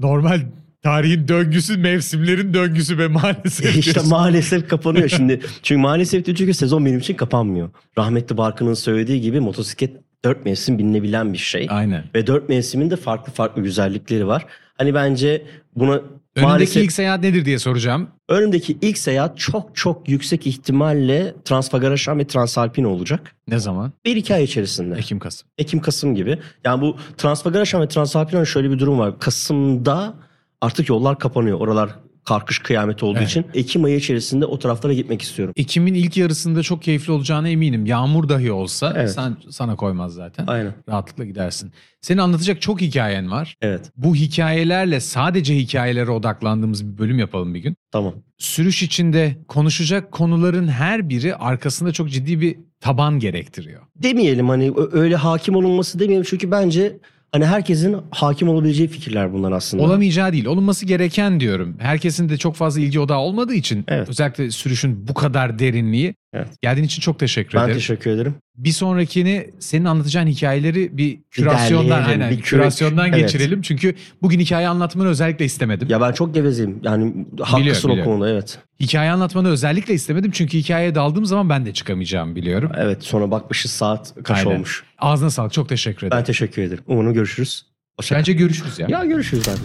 Normal 0.00 0.40
tarihin 0.82 1.28
döngüsü, 1.28 1.76
mevsimlerin 1.78 2.54
döngüsü 2.54 2.98
ve 2.98 3.08
maalesef. 3.08 3.76
işte 3.76 3.92
diyorsun. 3.92 4.10
maalesef 4.10 4.68
kapanıyor 4.68 5.08
şimdi. 5.16 5.40
Çünkü 5.62 5.80
maalesef 5.80 6.24
diyor 6.24 6.36
çünkü 6.36 6.54
sezon 6.54 6.86
benim 6.86 6.98
için 6.98 7.14
kapanmıyor. 7.14 7.70
Rahmetli 7.98 8.36
Barkın'ın 8.36 8.74
söylediği 8.74 9.20
gibi 9.20 9.40
motosiklet 9.40 9.96
dört 10.24 10.44
mevsim 10.44 10.78
binilebilen 10.78 11.32
bir 11.32 11.38
şey. 11.38 11.66
Aynen. 11.70 12.04
Ve 12.14 12.26
dört 12.26 12.48
mevsimin 12.48 12.90
de 12.90 12.96
farklı 12.96 13.32
farklı 13.32 13.62
güzellikleri 13.62 14.26
var. 14.26 14.46
Hani 14.78 14.94
bence 14.94 15.46
buna 15.76 16.00
Önündeki 16.36 16.52
maalesef 16.52 16.84
ilk 16.84 16.92
seyahat 16.92 17.22
nedir 17.22 17.44
diye 17.44 17.58
soracağım. 17.58 18.08
önümdeki 18.28 18.78
ilk 18.80 18.98
seyahat 18.98 19.38
çok 19.38 19.76
çok 19.76 20.08
yüksek 20.08 20.46
ihtimalle 20.46 21.34
Transfagaraşan 21.44 22.18
ve 22.18 22.26
Transalpine 22.26 22.86
olacak. 22.86 23.36
Ne 23.48 23.58
zaman? 23.58 23.92
Bir 24.04 24.16
iki 24.16 24.34
ay 24.34 24.44
içerisinde. 24.44 24.94
Ekim 24.98 25.18
Kasım. 25.18 25.48
Ekim 25.58 25.80
Kasım 25.80 26.14
gibi. 26.14 26.38
Yani 26.64 26.80
bu 26.82 26.96
Transfagaraşan 27.16 27.82
ve 27.82 27.88
Transalpine'ın 27.88 28.44
şöyle 28.44 28.70
bir 28.70 28.78
durum 28.78 28.98
var. 28.98 29.18
Kasım'da 29.18 30.14
artık 30.60 30.88
yollar 30.88 31.18
kapanıyor. 31.18 31.60
Oralar 31.60 31.90
karkış 32.24 32.58
kıyamet 32.58 33.02
olduğu 33.02 33.18
Evet. 33.18 33.28
için 33.28 33.46
Ekim 33.54 33.84
ayı 33.84 33.96
içerisinde 33.96 34.46
o 34.46 34.58
taraflara 34.58 34.92
gitmek 34.92 35.22
istiyorum. 35.22 35.54
Ekim'in 35.56 35.94
ilk 35.94 36.16
yarısında 36.16 36.62
çok 36.62 36.82
keyifli 36.82 37.12
olacağına 37.12 37.48
eminim. 37.48 37.86
Yağmur 37.86 38.28
dahi 38.28 38.52
olsa 38.52 38.92
Evet. 38.96 39.10
sen, 39.10 39.36
sana 39.50 39.76
koymaz 39.76 40.14
zaten. 40.14 40.46
Aynen. 40.46 40.74
Rahatlıkla 40.88 41.24
gidersin. 41.24 41.72
Senin 42.00 42.18
anlatacak 42.18 42.60
çok 42.60 42.80
hikayen 42.80 43.30
var. 43.30 43.56
Evet. 43.62 43.92
Bu 43.96 44.14
hikayelerle 44.14 45.00
sadece 45.00 45.56
hikayelere 45.56 46.10
odaklandığımız 46.10 46.92
bir 46.92 46.98
bölüm 46.98 47.18
yapalım 47.18 47.54
bir 47.54 47.60
gün. 47.60 47.76
Tamam. 47.92 48.14
Sürüş 48.38 48.82
içinde 48.82 49.36
konuşacak 49.48 50.12
konuların 50.12 50.68
her 50.68 51.08
biri 51.08 51.36
arkasında 51.36 51.92
çok 51.92 52.10
ciddi 52.10 52.40
bir 52.40 52.56
taban 52.80 53.18
gerektiriyor. 53.18 53.82
Demeyelim 53.96 54.48
hani 54.48 54.72
öyle 54.92 55.16
hakim 55.16 55.56
olunması 55.56 55.98
demeyelim. 55.98 56.26
Çünkü 56.28 56.50
bence 56.50 56.98
hani 57.32 57.46
herkesin 57.46 57.96
hakim 58.10 58.48
olabileceği 58.48 58.88
fikirler 58.88 59.32
bunlar 59.32 59.52
aslında. 59.52 59.82
Olamayacağı 59.82 60.32
değil, 60.32 60.46
olunması 60.46 60.86
gereken 60.86 61.40
diyorum. 61.40 61.76
Herkesin 61.78 62.28
de 62.28 62.36
çok 62.36 62.54
fazla 62.54 62.80
ilgi 62.80 63.00
odağı 63.00 63.18
olmadığı 63.18 63.54
için 63.54 63.84
Evet. 63.88 64.08
özellikle 64.08 64.50
sürüşün 64.50 65.08
bu 65.08 65.14
kadar 65.14 65.58
derinliği. 65.58 66.14
Evet. 66.34 66.48
Geldiğin 66.62 66.86
için 66.86 67.00
çok 67.00 67.18
teşekkür 67.18 67.58
ben 67.58 67.64
ederim. 67.64 67.76
teşekkür 67.76 68.10
ederim. 68.10 68.34
bir 68.56 68.72
sonrakini 68.72 69.50
senin 69.58 69.84
anlatacağın 69.84 70.26
hikayeleri 70.26 70.96
bir 70.98 71.18
kürasyondan 71.30 71.90
derleyelim, 72.00 72.22
aynen 72.22 72.36
bir 72.38 72.42
kürasyondan 72.42 73.08
Evet. 73.08 73.18
geçirelim. 73.20 73.62
Çünkü 73.62 73.94
bugün 74.22 74.40
hikaye 74.40 74.68
anlatmanı 74.68 75.08
özellikle 75.08 75.44
istemedim. 75.44 75.88
Ya 75.90 76.00
ben 76.00 76.12
çok 76.12 76.34
gevezeyim. 76.34 76.78
Yani 76.82 77.26
haklısın 77.40 77.88
o 77.88 77.92
biliyorum. 77.92 78.12
konuda 78.12 78.30
evet. 78.30 78.58
Hikaye 78.80 79.10
anlatmanı 79.10 79.48
özellikle 79.48 79.94
istemedim 79.94 80.30
çünkü 80.30 80.58
hikayeye 80.58 80.94
daldığım 80.94 81.26
zaman 81.26 81.48
ben 81.48 81.66
de 81.66 81.72
çıkamayacağımı 81.74 82.36
biliyorum. 82.36 82.72
Evet 82.78 83.02
sonra 83.02 83.30
bakmışız 83.30 83.70
saat 83.70 84.14
kaç 84.24 84.38
Aynen. 84.38 84.50
olmuş. 84.56 84.84
Ağzına 84.98 85.30
sağlık 85.30 85.52
çok 85.52 85.68
teşekkür 85.68 86.06
ederim. 86.06 86.18
Ben 86.18 86.24
teşekkür 86.24 86.62
ederim. 86.62 86.84
Umarım 86.86 87.14
görüşürüz. 87.14 87.66
Hoşça. 88.00 88.14
Bence 88.16 88.32
görüşürüz 88.32 88.78
ya. 88.78 88.86
Ya 88.90 89.04
görüşürüz 89.04 89.48
abi. 89.48 89.58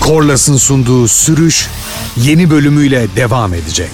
Korlas'ın 0.00 0.56
sunduğu 0.56 1.08
sürüş 1.08 1.68
yeni 2.16 2.50
bölümüyle 2.50 3.06
devam 3.16 3.54
edecek. 3.54 3.90